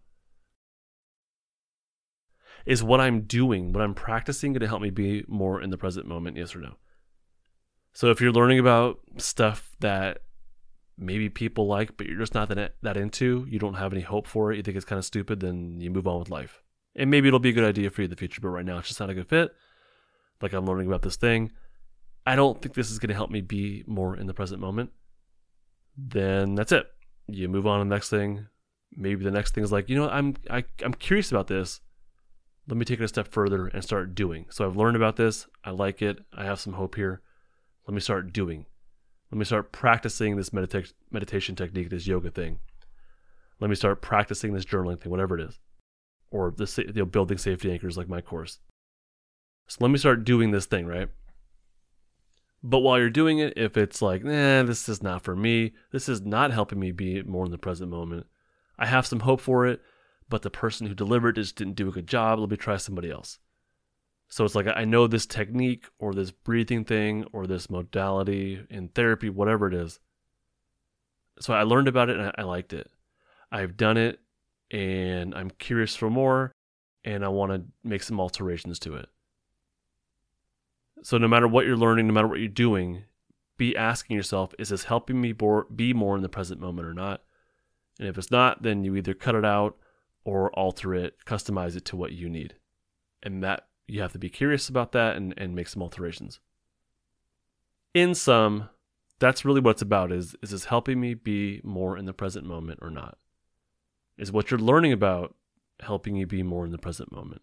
Is 2.66 2.84
what 2.84 3.00
I'm 3.00 3.22
doing, 3.22 3.72
what 3.72 3.84
I'm 3.84 3.94
practicing 3.94 4.54
going 4.54 4.62
to 4.62 4.68
help 4.68 4.82
me 4.82 4.90
be 4.90 5.24
more 5.28 5.62
in 5.62 5.70
the 5.70 5.78
present 5.78 6.08
moment? 6.08 6.38
Yes 6.38 6.56
or 6.56 6.60
no? 6.60 6.76
So 7.94 8.12
if 8.12 8.20
you're 8.20 8.32
learning 8.32 8.60
about 8.60 9.00
stuff 9.18 9.72
that 9.80 10.20
maybe 10.98 11.30
people 11.30 11.68
like, 11.68 11.96
but 11.96 12.08
you're 12.08 12.20
just 12.20 12.34
not 12.34 12.50
that, 12.50 12.76
that 12.82 12.98
into, 12.98 13.46
you 13.50 13.60
don't 13.60 13.76
have 13.76 13.94
any 13.94 14.02
hope 14.02 14.28
for 14.28 14.52
it, 14.52 14.58
you 14.58 14.64
think 14.64 14.76
it's 14.76 14.86
kind 14.86 15.00
of 15.00 15.06
stupid, 15.06 15.40
then 15.40 15.80
you 15.80 15.90
move 15.90 16.08
on 16.08 16.20
with 16.20 16.30
life. 16.30 16.62
And 16.98 17.10
maybe 17.12 17.28
it'll 17.28 17.40
be 17.40 17.50
a 17.50 17.54
good 17.54 17.64
idea 17.64 17.90
for 17.90 18.02
you 18.02 18.06
in 18.06 18.10
the 18.10 18.18
future, 18.18 18.42
but 18.42 18.50
right 18.50 18.66
now 18.66 18.80
it's 18.80 18.88
just 18.88 19.00
not 19.00 19.10
a 19.10 19.14
good 19.14 19.30
fit. 19.30 19.52
Like 20.42 20.54
I'm 20.54 20.66
learning 20.66 20.88
about 20.88 21.04
this 21.04 21.16
thing. 21.16 21.52
I 22.26 22.36
don't 22.36 22.62
think 22.62 22.76
this 22.76 22.92
is 22.92 23.00
going 23.00 23.10
to 23.10 23.16
help 23.16 23.30
me 23.30 23.42
be 23.42 23.84
more 23.88 24.18
in 24.18 24.28
the 24.28 24.34
present 24.34 24.60
moment. 24.60 24.90
Then 25.96 26.56
that's 26.56 26.72
it. 26.72 26.88
You 27.28 27.48
move 27.48 27.68
on 27.68 27.80
to 27.80 27.86
the 27.86 27.96
next 27.96 28.10
thing. 28.10 28.48
Maybe 28.96 29.24
the 29.24 29.32
next 29.32 29.54
thing 29.54 29.64
is 29.64 29.72
like, 29.72 29.90
you 29.90 29.96
know, 29.96 30.10
I'm 30.10 30.36
I, 30.50 30.64
I'm 30.84 30.94
curious 30.94 31.32
about 31.32 31.48
this. 31.48 31.80
Let 32.68 32.78
me 32.78 32.86
take 32.86 33.00
it 33.00 33.04
a 33.04 33.08
step 33.08 33.30
further 33.30 33.68
and 33.68 33.84
start 33.84 34.14
doing. 34.14 34.48
So 34.50 34.66
I've 34.66 34.76
learned 34.76 34.98
about 34.98 35.16
this. 35.16 35.48
I 35.64 35.70
like 35.72 36.02
it. 36.02 36.20
I 36.34 36.44
have 36.44 36.60
some 36.60 36.74
hope 36.74 36.96
here 36.96 37.22
let 37.88 37.94
me 37.94 38.02
start 38.02 38.34
doing. 38.34 38.66
Let 39.32 39.40
me 39.40 39.46
start 39.46 39.72
practicing 39.72 40.36
this 40.36 40.50
medita- 40.50 40.94
meditation 41.10 41.56
technique, 41.56 41.90
this 41.90 42.06
yoga 42.06 42.30
thing. 42.30 42.60
Let 43.60 43.70
me 43.70 43.76
start 43.76 44.02
practicing 44.02 44.54
this 44.54 44.66
journaling 44.66 45.02
thing, 45.02 45.10
whatever 45.10 45.40
it 45.40 45.50
is, 45.50 45.60
or 46.32 46.54
this 46.56 46.78
you 46.78 46.92
know, 46.94 47.06
building 47.06 47.38
safety 47.38 47.72
anchors 47.72 47.98
like 47.98 48.10
my 48.10 48.22
course. 48.22 48.60
So 49.68 49.78
let 49.82 49.92
me 49.92 49.98
start 49.98 50.24
doing 50.24 50.52
this 50.52 50.66
thing, 50.66 50.86
right? 50.86 51.10
But 52.64 52.80
while 52.80 52.98
you're 52.98 53.10
doing 53.10 53.40
it, 53.40 53.54
if 53.56 53.78
it's 53.78 54.02
like, 54.02 54.24
nah, 54.24 54.64
this 54.64 54.90
is 54.90 55.04
not 55.04 55.24
for 55.24 55.36
me, 55.36 55.74
this 55.92 56.10
is 56.10 56.22
not 56.22 56.52
helping 56.52 56.80
me 56.80 56.92
be 56.92 57.22
more 57.24 57.46
in 57.46 57.52
the 57.52 57.58
present 57.58 57.90
moment. 57.90 58.26
I 58.80 58.86
have 58.86 59.06
some 59.06 59.22
hope 59.22 59.42
for 59.42 59.66
it, 59.66 59.82
but 60.30 60.42
the 60.42 60.50
person 60.50 60.88
who 60.88 60.94
delivered 60.94 61.36
just 61.36 61.56
didn't 61.56 61.76
do 61.76 61.88
a 61.88 61.92
good 61.92 62.08
job. 62.08 62.40
Let 62.40 62.50
me 62.50 62.58
try 62.58 62.78
somebody 62.78 63.12
else. 63.12 63.40
So 64.30 64.44
it's 64.44 64.56
like 64.56 64.68
I 64.68 64.86
know 64.86 65.08
this 65.08 65.26
technique 65.26 65.86
or 66.00 66.14
this 66.14 66.32
breathing 66.32 66.84
thing 66.84 67.26
or 67.32 67.48
this 67.48 67.70
modality 67.70 68.66
in 68.70 68.90
therapy, 68.90 69.30
whatever 69.30 69.68
it 69.68 69.74
is. 69.74 70.00
So 71.40 71.54
I 71.54 71.64
learned 71.64 71.88
about 71.88 72.10
it 72.10 72.20
and 72.20 72.32
I 72.38 72.44
liked 72.44 72.74
it. 72.74 72.90
I've 73.52 73.78
done 73.78 73.98
it 73.98 74.20
and 74.72 75.34
I'm 75.34 75.50
curious 75.52 75.96
for 75.96 76.10
more 76.10 76.52
and 77.04 77.24
I 77.24 77.30
want 77.30 77.52
to 77.52 77.64
make 77.84 78.04
some 78.04 78.20
alterations 78.20 78.80
to 78.80 78.96
it. 78.96 79.08
So 81.04 81.18
no 81.18 81.28
matter 81.28 81.48
what 81.48 81.66
you're 81.66 81.78
learning, 81.78 82.08
no 82.08 82.14
matter 82.14 82.28
what 82.28 82.40
you're 82.40 82.50
doing, 82.50 83.04
be 83.58 83.76
asking 83.76 84.16
yourself, 84.16 84.54
is 84.60 84.70
this 84.70 84.86
helping 84.86 85.22
me 85.22 85.34
be 85.34 85.94
more 85.94 86.16
in 86.16 86.22
the 86.22 86.30
present 86.30 86.60
moment 86.60 86.88
or 86.88 86.94
not? 86.94 87.24
And 88.00 88.08
if 88.08 88.18
it's 88.18 88.32
not, 88.32 88.64
then 88.64 88.84
you 88.84 88.96
either 88.96 89.14
cut 89.14 89.36
it 89.36 89.46
out 89.46 89.78
or 90.24 90.52
alter 90.52 90.94
it, 90.94 91.16
customize 91.26 91.76
it 91.76 91.86
to 91.86 91.96
what 91.96 92.12
you 92.12 92.30
need. 92.30 92.56
And 93.24 93.44
that 93.44 93.68
you 93.88 94.02
have 94.02 94.12
to 94.14 94.20
be 94.20 94.30
curious 94.30 94.70
about 94.70 94.92
that 94.92 95.16
and, 95.16 95.34
and 95.38 95.56
make 95.56 95.68
some 95.68 95.82
alterations. 95.82 96.40
In 97.94 98.14
sum, 98.14 98.70
that's 99.20 99.46
really 99.46 99.62
what 99.62 99.72
it's 99.72 99.82
about 99.82 100.12
is 100.12 100.36
is 100.44 100.52
this 100.52 100.66
helping 100.66 101.00
me 101.00 101.14
be 101.14 101.62
more 101.64 101.98
in 101.98 102.06
the 102.06 102.14
present 102.14 102.46
moment 102.46 102.80
or 102.82 102.92
not? 102.92 103.18
Is 104.18 104.32
what 104.32 104.50
you're 104.50 104.60
learning 104.60 104.94
about 104.94 105.36
helping 105.82 106.16
you 106.16 106.26
be 106.26 106.44
more 106.44 106.66
in 106.66 106.72
the 106.72 106.78
present 106.78 107.12
moment? 107.12 107.42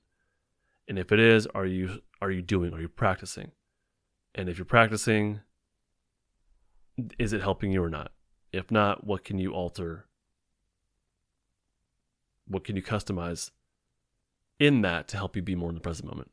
And 0.89 0.99
if 0.99 1.13
it 1.13 1.21
is, 1.21 1.47
are 1.55 1.67
you 1.67 2.03
are 2.21 2.31
you 2.31 2.43
doing? 2.43 2.75
Are 2.75 2.81
you 2.81 2.89
practicing? 2.89 3.53
And 4.35 4.49
if 4.49 4.59
you're 4.59 4.65
practicing, 4.65 5.41
is 7.19 7.33
it 7.33 7.41
helping 7.41 7.71
you 7.71 7.83
or 7.83 7.91
not? 7.91 8.13
If 8.53 8.71
not, 8.71 9.07
what 9.07 9.25
can 9.25 9.39
you 9.39 9.53
alter? 9.53 10.07
What 12.47 12.65
can 12.65 12.77
you 12.77 12.83
customize 12.83 13.51
in 14.59 14.83
that 14.83 15.09
to 15.09 15.17
help 15.17 15.37
you 15.37 15.43
be 15.43 15.55
more 15.55 15.69
in 15.69 15.75
the 15.75 15.81
present 15.81 16.09
moment? 16.09 16.31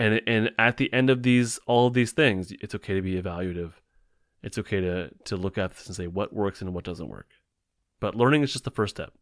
and 0.00 0.22
and 0.26 0.50
at 0.58 0.78
the 0.78 0.92
end 0.92 1.10
of 1.10 1.22
these 1.22 1.60
all 1.66 1.86
of 1.86 1.94
these 1.94 2.10
things 2.10 2.50
it's 2.60 2.74
okay 2.74 2.94
to 2.94 3.02
be 3.02 3.20
evaluative 3.20 3.72
it's 4.42 4.58
okay 4.58 4.80
to 4.80 5.10
to 5.24 5.36
look 5.36 5.58
at 5.58 5.72
this 5.72 5.86
and 5.86 5.94
say 5.94 6.08
what 6.08 6.32
works 6.32 6.60
and 6.60 6.74
what 6.74 6.82
doesn't 6.82 7.08
work 7.08 7.28
but 8.00 8.14
learning 8.14 8.42
is 8.42 8.52
just 8.52 8.64
the 8.64 8.70
first 8.70 8.96
step 8.96 9.12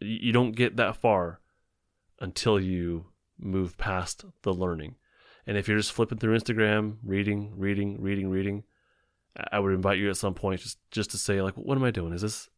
you 0.00 0.32
don't 0.32 0.52
get 0.52 0.76
that 0.76 0.96
far 0.96 1.40
until 2.20 2.60
you 2.60 3.06
move 3.38 3.76
past 3.78 4.24
the 4.42 4.52
learning 4.52 4.94
and 5.46 5.56
if 5.56 5.68
you're 5.68 5.76
just 5.76 5.92
flipping 5.92 6.18
through 6.18 6.36
instagram 6.38 6.96
reading 7.04 7.52
reading 7.56 8.00
reading 8.00 8.28
reading 8.28 8.64
i 9.52 9.58
would 9.58 9.72
invite 9.72 9.98
you 9.98 10.10
at 10.10 10.16
some 10.16 10.34
point 10.34 10.60
just 10.60 10.78
just 10.90 11.10
to 11.10 11.18
say 11.18 11.40
like 11.40 11.54
what 11.54 11.76
am 11.76 11.84
i 11.84 11.90
doing 11.90 12.12
is 12.12 12.22
this 12.22 12.48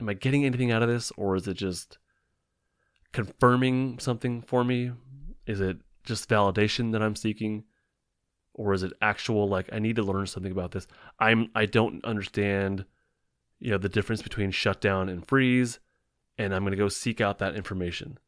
am 0.00 0.08
i 0.08 0.14
getting 0.14 0.44
anything 0.44 0.70
out 0.70 0.82
of 0.82 0.88
this 0.88 1.12
or 1.16 1.36
is 1.36 1.46
it 1.46 1.54
just 1.54 1.98
confirming 3.12 3.98
something 3.98 4.42
for 4.42 4.64
me 4.64 4.90
is 5.46 5.60
it 5.60 5.78
just 6.04 6.28
validation 6.28 6.92
that 6.92 7.02
I'm 7.02 7.16
seeking? 7.16 7.64
Or 8.54 8.72
is 8.72 8.82
it 8.82 8.92
actual 9.02 9.48
like 9.48 9.68
I 9.72 9.78
need 9.78 9.96
to 9.96 10.02
learn 10.02 10.26
something 10.26 10.52
about 10.52 10.70
this? 10.70 10.86
I'm 11.18 11.50
I 11.54 11.66
don't 11.66 12.04
understand 12.04 12.84
you 13.58 13.70
know, 13.70 13.78
the 13.78 13.88
difference 13.88 14.22
between 14.22 14.50
shutdown 14.50 15.08
and 15.08 15.26
freeze, 15.26 15.78
and 16.38 16.54
I'm 16.54 16.62
going 16.62 16.72
to 16.72 16.76
go 16.76 16.88
seek 16.88 17.20
out 17.20 17.38
that 17.38 17.54
information. 17.54 18.18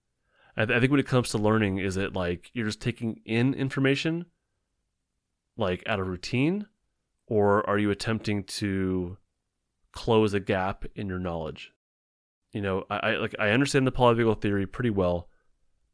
I, 0.57 0.65
th- 0.65 0.77
I 0.77 0.81
think 0.81 0.91
when 0.91 1.01
it 1.01 1.07
comes 1.07 1.31
to 1.31 1.39
learning, 1.39 1.79
is 1.79 1.97
it 1.97 2.15
like 2.15 2.51
you're 2.55 2.67
just 2.67 2.81
taking 2.81 3.21
in 3.25 3.53
information, 3.55 4.27
like 5.57 5.83
out 5.87 6.01
of 6.01 6.07
routine, 6.07 6.67
or 7.27 7.69
are 7.69 7.79
you 7.79 7.91
attempting 7.91 8.45
to 8.45 9.19
close 9.93 10.33
a 10.35 10.41
gap 10.41 10.85
in 10.95 11.09
your 11.09 11.19
knowledge? 11.19 11.73
You 12.53 12.63
know, 12.63 12.85
I, 12.89 12.97
I 12.97 13.17
like 13.17 13.35
I 13.39 13.51
understand 13.51 13.87
the 13.87 13.93
polyvagal 13.93 14.41
theory 14.41 14.67
pretty 14.67 14.91
well, 14.91 15.29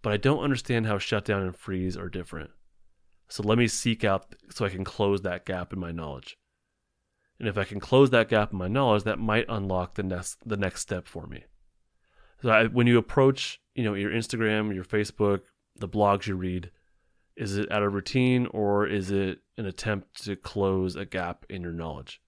but 0.03 0.12
I 0.12 0.16
don't 0.16 0.45
understand 0.45 0.87
how 0.87 0.99
shutdown 0.99 1.42
and 1.42 1.57
freeze 1.57 1.97
are 1.97 2.09
different. 2.09 2.51
So 3.29 3.42
let 3.42 3.59
me 3.59 3.66
seek 3.66 4.05
out 4.05 4.35
so 4.51 4.64
I 4.64 4.68
can 4.68 4.85
close 4.85 5.23
that 5.23 5.47
gap 5.47 5.73
in 5.73 5.81
my 5.81 5.90
knowledge. 5.90 6.37
And 7.42 7.48
if 7.48 7.59
I 7.59 7.64
can 7.64 7.81
close 7.81 8.11
that 8.11 8.28
gap 8.28 8.52
in 8.52 8.59
my 8.59 8.68
knowledge, 8.68 9.02
that 9.02 9.18
might 9.18 9.46
unlock 9.48 9.96
the 9.96 10.05
next 10.05 10.38
the 10.46 10.57
next 10.57 10.81
step 10.81 11.09
for 11.09 11.26
me. 11.26 11.42
So 12.40 12.50
I, 12.50 12.66
when 12.66 12.87
you 12.87 12.98
approach, 12.98 13.61
you 13.74 13.83
know, 13.83 13.94
your 13.94 14.12
Instagram, 14.12 14.72
your 14.72 14.85
Facebook, 14.85 15.40
the 15.74 15.88
blogs 15.88 16.28
you 16.28 16.37
read, 16.37 16.70
is 17.37 17.57
it 17.57 17.72
out 17.72 17.83
of 17.83 17.94
routine 17.94 18.46
or 18.52 18.87
is 18.87 19.11
it 19.11 19.40
an 19.59 19.66
attempt 19.66 20.22
to 20.22 20.37
close 20.37 20.94
a 20.94 21.05
gap 21.05 21.44
in 21.50 21.62
your 21.62 21.72
knowledge? 21.72 22.22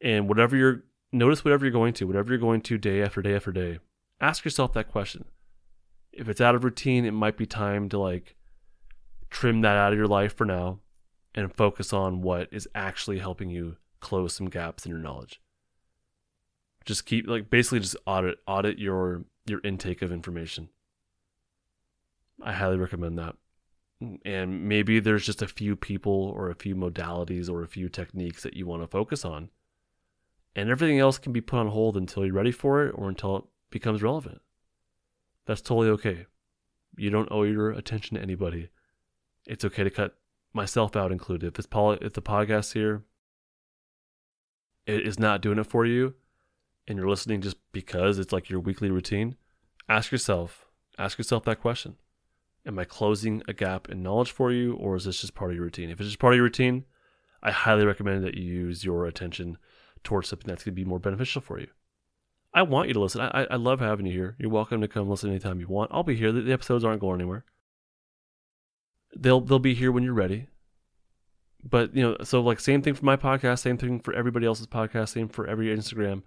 And 0.00 0.28
whatever 0.28 0.56
you're 0.56 0.82
notice 1.12 1.44
whatever 1.44 1.64
you're 1.64 1.70
going 1.70 1.94
to, 1.94 2.08
whatever 2.08 2.30
you're 2.30 2.38
going 2.38 2.62
to 2.62 2.78
day 2.78 3.02
after 3.02 3.22
day 3.22 3.36
after 3.36 3.52
day, 3.52 3.78
ask 4.20 4.44
yourself 4.44 4.72
that 4.72 4.90
question. 4.90 5.24
If 6.10 6.28
it's 6.28 6.40
out 6.40 6.56
of 6.56 6.64
routine, 6.64 7.04
it 7.04 7.12
might 7.12 7.36
be 7.36 7.46
time 7.46 7.88
to 7.90 7.98
like 8.00 8.34
trim 9.30 9.60
that 9.60 9.76
out 9.76 9.92
of 9.92 9.98
your 9.98 10.08
life 10.08 10.36
for 10.36 10.44
now 10.44 10.80
and 11.32 11.54
focus 11.54 11.92
on 11.92 12.22
what 12.22 12.48
is 12.50 12.66
actually 12.74 13.20
helping 13.20 13.50
you 13.50 13.76
close 14.00 14.34
some 14.34 14.48
gaps 14.48 14.84
in 14.84 14.90
your 14.90 15.00
knowledge. 15.00 15.40
Just 16.84 17.06
keep 17.06 17.26
like 17.26 17.50
basically 17.50 17.80
just 17.80 17.96
audit 18.06 18.38
audit 18.46 18.78
your 18.78 19.24
your 19.46 19.60
intake 19.62 20.02
of 20.02 20.12
information. 20.12 20.68
I 22.42 22.52
highly 22.52 22.76
recommend 22.76 23.18
that. 23.18 23.36
And 24.24 24.66
maybe 24.66 24.98
there's 24.98 25.26
just 25.26 25.42
a 25.42 25.48
few 25.48 25.76
people 25.76 26.32
or 26.34 26.48
a 26.48 26.54
few 26.54 26.74
modalities 26.74 27.50
or 27.50 27.62
a 27.62 27.68
few 27.68 27.90
techniques 27.90 28.42
that 28.42 28.54
you 28.54 28.66
want 28.66 28.82
to 28.82 28.86
focus 28.86 29.26
on. 29.26 29.50
And 30.56 30.70
everything 30.70 30.98
else 30.98 31.18
can 31.18 31.32
be 31.32 31.42
put 31.42 31.58
on 31.58 31.68
hold 31.68 31.96
until 31.96 32.24
you're 32.24 32.34
ready 32.34 32.50
for 32.50 32.86
it 32.86 32.92
or 32.92 33.08
until 33.08 33.36
it 33.36 33.44
becomes 33.70 34.02
relevant. 34.02 34.40
That's 35.46 35.60
totally 35.60 35.90
okay. 35.90 36.26
You 36.96 37.10
don't 37.10 37.30
owe 37.30 37.42
your 37.42 37.70
attention 37.70 38.16
to 38.16 38.22
anybody. 38.22 38.70
It's 39.46 39.64
okay 39.64 39.84
to 39.84 39.90
cut 39.90 40.16
myself 40.52 40.96
out 40.96 41.12
included. 41.12 41.48
If 41.48 41.54
this 41.54 41.66
poly, 41.66 41.98
if 42.00 42.14
the 42.14 42.22
podcast 42.22 42.72
here 42.72 43.02
it 44.86 45.06
is 45.06 45.18
not 45.18 45.40
doing 45.40 45.58
it 45.58 45.66
for 45.66 45.84
you 45.86 46.14
and 46.86 46.98
you're 46.98 47.08
listening 47.08 47.40
just 47.40 47.56
because 47.72 48.18
it's 48.18 48.32
like 48.32 48.50
your 48.50 48.60
weekly 48.60 48.90
routine, 48.90 49.36
ask 49.88 50.10
yourself, 50.10 50.66
ask 50.98 51.18
yourself 51.18 51.44
that 51.44 51.60
question. 51.60 51.96
Am 52.66 52.78
I 52.78 52.84
closing 52.84 53.42
a 53.48 53.52
gap 53.52 53.88
in 53.88 54.02
knowledge 54.02 54.32
for 54.32 54.52
you 54.52 54.74
or 54.74 54.96
is 54.96 55.04
this 55.04 55.20
just 55.20 55.34
part 55.34 55.50
of 55.50 55.56
your 55.56 55.64
routine? 55.64 55.90
If 55.90 56.00
it's 56.00 56.08
just 56.08 56.18
part 56.18 56.34
of 56.34 56.36
your 56.36 56.44
routine, 56.44 56.84
I 57.42 57.52
highly 57.52 57.86
recommend 57.86 58.24
that 58.24 58.34
you 58.34 58.42
use 58.42 58.84
your 58.84 59.06
attention 59.06 59.56
towards 60.04 60.28
something 60.28 60.48
that's 60.48 60.64
going 60.64 60.74
to 60.74 60.82
be 60.82 60.84
more 60.84 60.98
beneficial 60.98 61.40
for 61.40 61.58
you. 61.58 61.68
I 62.52 62.62
want 62.62 62.88
you 62.88 62.94
to 62.94 63.00
listen. 63.00 63.20
I, 63.20 63.46
I 63.50 63.56
love 63.56 63.80
having 63.80 64.06
you 64.06 64.12
here. 64.12 64.36
You're 64.38 64.50
welcome 64.50 64.80
to 64.80 64.88
come 64.88 65.08
listen 65.08 65.30
anytime 65.30 65.60
you 65.60 65.68
want. 65.68 65.90
I'll 65.92 66.02
be 66.02 66.16
here. 66.16 66.32
The, 66.32 66.40
the 66.40 66.52
episodes 66.52 66.84
aren't 66.84 67.00
going 67.00 67.20
anywhere. 67.20 67.44
They'll 69.16 69.40
they'll 69.40 69.58
be 69.58 69.74
here 69.74 69.92
when 69.92 70.02
you're 70.02 70.12
ready 70.12 70.48
but 71.62 71.94
you 71.94 72.02
know, 72.02 72.16
so 72.22 72.40
like 72.40 72.60
same 72.60 72.82
thing 72.82 72.94
for 72.94 73.04
my 73.04 73.16
podcast, 73.16 73.60
same 73.60 73.76
thing 73.76 74.00
for 74.00 74.14
everybody 74.14 74.46
else's 74.46 74.66
podcast, 74.66 75.10
same 75.10 75.28
for 75.28 75.46
every 75.46 75.66
Instagram. 75.66 76.22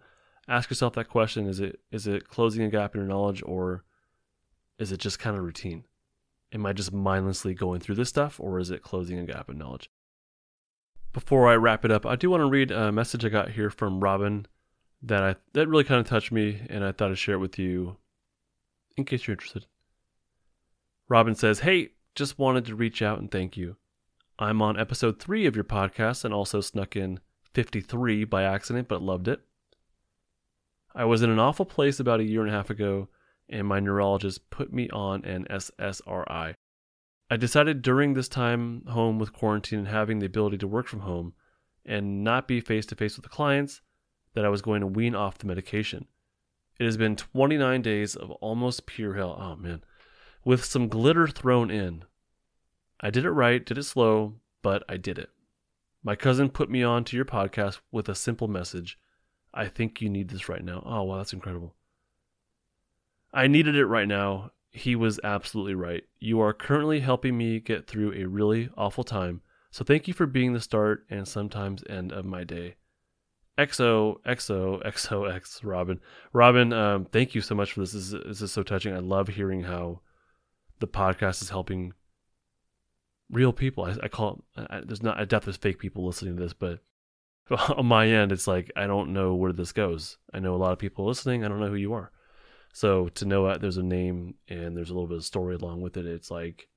Ask 0.47 0.69
yourself 0.69 0.93
that 0.93 1.09
question: 1.09 1.47
Is 1.47 1.59
it 1.59 1.79
is 1.91 2.07
it 2.07 2.27
closing 2.27 2.63
a 2.63 2.69
gap 2.69 2.95
in 2.95 3.01
your 3.01 3.07
knowledge, 3.07 3.41
or 3.45 3.83
is 4.77 4.91
it 4.91 4.97
just 4.97 5.19
kind 5.19 5.37
of 5.37 5.43
routine? 5.43 5.85
Am 6.53 6.65
I 6.65 6.73
just 6.73 6.93
mindlessly 6.93 7.53
going 7.53 7.79
through 7.79 7.95
this 7.95 8.09
stuff, 8.09 8.39
or 8.39 8.59
is 8.59 8.69
it 8.69 8.83
closing 8.83 9.17
a 9.17 9.25
gap 9.25 9.49
in 9.49 9.57
knowledge? 9.57 9.89
Before 11.13 11.47
I 11.47 11.55
wrap 11.55 11.85
it 11.85 11.91
up, 11.91 12.05
I 12.05 12.15
do 12.15 12.29
want 12.29 12.41
to 12.41 12.49
read 12.49 12.71
a 12.71 12.91
message 12.91 13.25
I 13.25 13.29
got 13.29 13.51
here 13.51 13.69
from 13.69 14.03
Robin 14.03 14.45
that 15.01 15.23
I 15.23 15.35
that 15.53 15.67
really 15.67 15.83
kind 15.83 15.99
of 15.99 16.07
touched 16.07 16.31
me, 16.31 16.61
and 16.69 16.83
I 16.83 16.91
thought 16.91 17.11
I'd 17.11 17.17
share 17.17 17.35
it 17.35 17.39
with 17.39 17.57
you 17.57 17.97
in 18.97 19.05
case 19.05 19.25
you're 19.25 19.33
interested. 19.33 19.65
Robin 21.09 21.35
says, 21.35 21.59
"Hey, 21.59 21.89
just 22.15 22.37
wanted 22.37 22.65
to 22.65 22.75
reach 22.75 23.01
out 23.01 23.19
and 23.19 23.31
thank 23.31 23.57
you. 23.57 23.77
I'm 24.39 24.61
on 24.61 24.79
episode 24.79 25.19
three 25.19 25.45
of 25.45 25.55
your 25.55 25.63
podcast 25.63 26.25
and 26.25 26.33
also 26.33 26.59
snuck 26.59 26.95
in 26.95 27.19
53 27.53 28.23
by 28.23 28.43
accident, 28.43 28.87
but 28.87 29.01
loved 29.01 29.27
it. 29.27 29.41
I 30.95 31.05
was 31.05 31.21
in 31.21 31.29
an 31.29 31.39
awful 31.39 31.65
place 31.65 31.99
about 31.99 32.19
a 32.19 32.23
year 32.23 32.41
and 32.41 32.49
a 32.49 32.53
half 32.53 32.69
ago, 32.69 33.09
and 33.49 33.67
my 33.67 33.79
neurologist 33.79 34.49
put 34.49 34.73
me 34.73 34.89
on 34.89 35.23
an 35.25 35.45
SSRI. 35.49 36.55
I 37.29 37.37
decided 37.37 37.81
during 37.81 38.13
this 38.13 38.27
time 38.27 38.85
home 38.87 39.19
with 39.19 39.33
quarantine 39.33 39.79
and 39.79 39.87
having 39.87 40.19
the 40.19 40.25
ability 40.25 40.57
to 40.59 40.67
work 40.67 40.87
from 40.87 41.01
home 41.01 41.33
and 41.85 42.23
not 42.23 42.47
be 42.47 42.59
face 42.59 42.85
to 42.87 42.95
face 42.95 43.15
with 43.15 43.23
the 43.23 43.29
clients 43.29 43.81
that 44.33 44.45
I 44.45 44.49
was 44.49 44.61
going 44.61 44.81
to 44.81 44.87
wean 44.87 45.15
off 45.15 45.37
the 45.37 45.47
medication. 45.47 46.07
It 46.79 46.85
has 46.85 46.97
been 46.97 47.15
29 47.15 47.81
days 47.81 48.15
of 48.15 48.31
almost 48.31 48.85
pure 48.85 49.13
hell. 49.13 49.37
Oh 49.39 49.55
man. 49.55 49.83
With 50.43 50.65
some 50.65 50.87
glitter 50.87 51.27
thrown 51.27 51.69
in. 51.69 52.03
I 53.03 53.09
did 53.09 53.25
it 53.25 53.31
right, 53.31 53.63
did 53.63 53.77
it 53.77 53.83
slow, 53.83 54.35
but 54.61 54.81
I 54.87 54.95
did 54.95 55.19
it. 55.19 55.29
My 56.05 56.15
cousin 56.15 56.49
put 56.49 56.69
me 56.69 56.83
on 56.83 57.03
to 57.03 57.17
your 57.17 57.25
podcast 57.25 57.81
with 57.91 58.07
a 58.07 58.15
simple 58.15 58.47
message. 58.47 58.97
I 59.53 59.67
think 59.67 59.99
you 59.99 60.09
need 60.09 60.29
this 60.29 60.47
right 60.47 60.63
now. 60.63 60.81
Oh, 60.85 61.03
wow, 61.03 61.17
that's 61.17 61.33
incredible. 61.33 61.75
I 63.33 63.47
needed 63.47 63.75
it 63.75 63.87
right 63.87 64.07
now. 64.07 64.51
He 64.71 64.95
was 64.95 65.19
absolutely 65.21 65.75
right. 65.75 66.05
You 66.19 66.39
are 66.39 66.53
currently 66.53 67.01
helping 67.01 67.37
me 67.37 67.59
get 67.59 67.87
through 67.87 68.13
a 68.13 68.23
really 68.23 68.69
awful 68.77 69.03
time. 69.03 69.41
So 69.69 69.83
thank 69.83 70.07
you 70.07 70.13
for 70.13 70.25
being 70.25 70.53
the 70.53 70.61
start 70.61 71.05
and 71.09 71.27
sometimes 71.27 71.83
end 71.89 72.13
of 72.13 72.23
my 72.23 72.45
day. 72.45 72.75
XO, 73.57 74.21
XO, 74.25 74.81
XOX, 74.81 75.59
Robin. 75.61 75.99
Robin, 76.31 76.71
um, 76.71 77.05
thank 77.11 77.35
you 77.35 77.41
so 77.41 77.53
much 77.53 77.73
for 77.73 77.81
this. 77.81 77.91
This 77.91 78.13
is, 78.13 78.23
this 78.25 78.41
is 78.41 78.53
so 78.53 78.63
touching. 78.63 78.95
I 78.95 78.99
love 78.99 79.27
hearing 79.27 79.63
how 79.63 79.99
the 80.79 80.87
podcast 80.87 81.41
is 81.41 81.49
helping 81.49 81.93
real 83.33 83.53
people. 83.53 83.85
I, 83.85 83.95
I 84.03 84.07
call 84.07 84.43
it, 84.55 84.67
I, 84.69 84.81
there's 84.81 85.03
not, 85.03 85.19
a 85.19 85.25
doubt 85.25 85.43
there's 85.43 85.57
fake 85.57 85.79
people 85.79 86.05
listening 86.05 86.35
to 86.37 86.43
this, 86.43 86.53
but 86.53 86.79
on 87.77 87.85
my 87.85 88.07
end, 88.07 88.31
it's 88.31 88.47
like, 88.47 88.71
I 88.75 88.87
don't 88.87 89.13
know 89.13 89.35
where 89.35 89.53
this 89.53 89.71
goes. 89.71 90.17
I 90.33 90.39
know 90.39 90.55
a 90.55 90.57
lot 90.57 90.71
of 90.71 90.79
people 90.79 91.05
listening. 91.05 91.43
I 91.43 91.47
don't 91.47 91.59
know 91.59 91.69
who 91.69 91.75
you 91.75 91.93
are. 91.93 92.11
So 92.73 93.09
to 93.09 93.25
know 93.25 93.47
that 93.47 93.61
there's 93.61 93.77
a 93.77 93.83
name 93.83 94.35
and 94.47 94.75
there's 94.75 94.89
a 94.89 94.93
little 94.93 95.07
bit 95.07 95.17
of 95.17 95.25
story 95.25 95.55
along 95.55 95.81
with 95.81 95.97
it, 95.97 96.05
it's 96.05 96.31
like, 96.31 96.67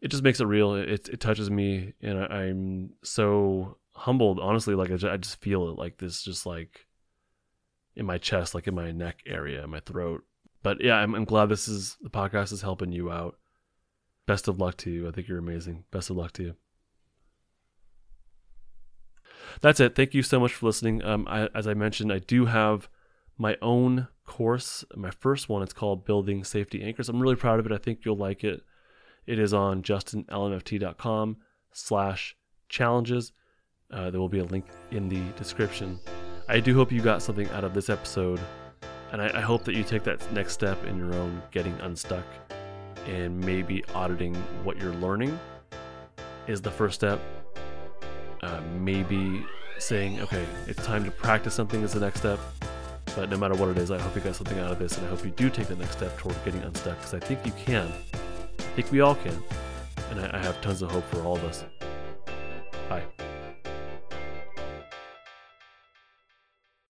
it 0.00 0.08
just 0.08 0.22
makes 0.22 0.40
it 0.40 0.46
real. 0.46 0.74
It, 0.74 1.08
it 1.08 1.20
touches 1.20 1.50
me. 1.50 1.94
And 2.02 2.18
I, 2.18 2.46
am 2.46 2.90
so 3.02 3.78
humbled, 3.92 4.38
honestly. 4.40 4.74
Like 4.74 4.90
I 4.90 4.96
just, 4.96 5.12
I 5.12 5.16
just 5.16 5.40
feel 5.40 5.70
it 5.70 5.78
like 5.78 5.96
this, 5.96 6.22
just 6.22 6.44
like 6.44 6.86
in 7.96 8.04
my 8.04 8.18
chest, 8.18 8.54
like 8.54 8.66
in 8.66 8.74
my 8.74 8.92
neck 8.92 9.20
area, 9.26 9.66
my 9.66 9.80
throat. 9.80 10.24
But 10.62 10.82
yeah, 10.82 10.96
I'm, 10.96 11.14
I'm 11.14 11.24
glad 11.24 11.48
this 11.48 11.68
is 11.68 11.96
the 12.02 12.10
podcast 12.10 12.52
is 12.52 12.60
helping 12.60 12.92
you 12.92 13.10
out 13.10 13.38
best 14.26 14.48
of 14.48 14.58
luck 14.58 14.76
to 14.78 14.90
you. 14.90 15.08
I 15.08 15.10
think 15.10 15.28
you're 15.28 15.38
amazing. 15.38 15.84
Best 15.90 16.10
of 16.10 16.16
luck 16.16 16.32
to 16.32 16.42
you. 16.42 16.54
That's 19.60 19.80
it. 19.80 19.94
Thank 19.94 20.14
you 20.14 20.22
so 20.22 20.40
much 20.40 20.52
for 20.52 20.66
listening. 20.66 21.04
Um, 21.04 21.26
I, 21.28 21.48
as 21.54 21.66
I 21.66 21.74
mentioned, 21.74 22.12
I 22.12 22.18
do 22.18 22.46
have 22.46 22.88
my 23.38 23.56
own 23.62 24.08
course. 24.26 24.84
My 24.96 25.10
first 25.10 25.48
one. 25.48 25.62
It's 25.62 25.72
called 25.72 26.04
Building 26.04 26.44
Safety 26.44 26.82
Anchors. 26.82 27.08
I'm 27.08 27.20
really 27.20 27.36
proud 27.36 27.60
of 27.60 27.66
it. 27.66 27.72
I 27.72 27.78
think 27.78 28.00
you'll 28.04 28.16
like 28.16 28.44
it. 28.44 28.62
It 29.26 29.38
is 29.38 29.54
on 29.54 29.82
justinlmft.com 29.82 31.36
slash 31.72 32.36
challenges. 32.68 33.32
Uh, 33.90 34.10
there 34.10 34.20
will 34.20 34.28
be 34.28 34.40
a 34.40 34.44
link 34.44 34.66
in 34.90 35.08
the 35.08 35.22
description. 35.36 35.98
I 36.48 36.60
do 36.60 36.74
hope 36.74 36.92
you 36.92 37.00
got 37.00 37.22
something 37.22 37.48
out 37.50 37.64
of 37.64 37.72
this 37.72 37.88
episode, 37.88 38.40
and 39.12 39.22
I, 39.22 39.38
I 39.38 39.40
hope 39.40 39.64
that 39.64 39.74
you 39.74 39.82
take 39.82 40.02
that 40.04 40.30
next 40.32 40.52
step 40.52 40.84
in 40.84 40.98
your 40.98 41.14
own 41.14 41.42
getting 41.52 41.74
unstuck 41.80 42.24
and 43.06 43.38
maybe 43.40 43.84
auditing 43.94 44.34
what 44.62 44.78
you're 44.78 44.94
learning 44.94 45.38
is 46.46 46.60
the 46.60 46.70
first 46.70 46.94
step. 46.94 47.20
Uh, 48.42 48.60
maybe 48.78 49.44
saying, 49.78 50.20
okay, 50.20 50.44
it's 50.66 50.84
time 50.84 51.04
to 51.04 51.10
practice 51.10 51.54
something 51.54 51.82
is 51.82 51.92
the 51.92 52.00
next 52.00 52.20
step. 52.20 52.38
But 53.16 53.30
no 53.30 53.36
matter 53.36 53.54
what 53.54 53.68
it 53.68 53.78
is, 53.78 53.90
I 53.90 53.98
hope 53.98 54.14
you 54.16 54.20
got 54.20 54.34
something 54.34 54.58
out 54.58 54.72
of 54.72 54.78
this, 54.78 54.98
and 54.98 55.06
I 55.06 55.10
hope 55.10 55.24
you 55.24 55.30
do 55.30 55.48
take 55.48 55.68
the 55.68 55.76
next 55.76 55.96
step 55.96 56.16
toward 56.18 56.36
getting 56.44 56.62
unstuck 56.62 56.96
because 56.98 57.14
I 57.14 57.20
think 57.20 57.44
you 57.46 57.52
can. 57.52 57.90
I 58.58 58.62
think 58.74 58.90
we 58.90 59.00
all 59.00 59.14
can. 59.14 59.40
And 60.10 60.20
I, 60.20 60.38
I 60.38 60.42
have 60.42 60.60
tons 60.60 60.82
of 60.82 60.90
hope 60.90 61.04
for 61.10 61.22
all 61.22 61.36
of 61.36 61.44
us. 61.44 61.64
Bye. 62.88 63.04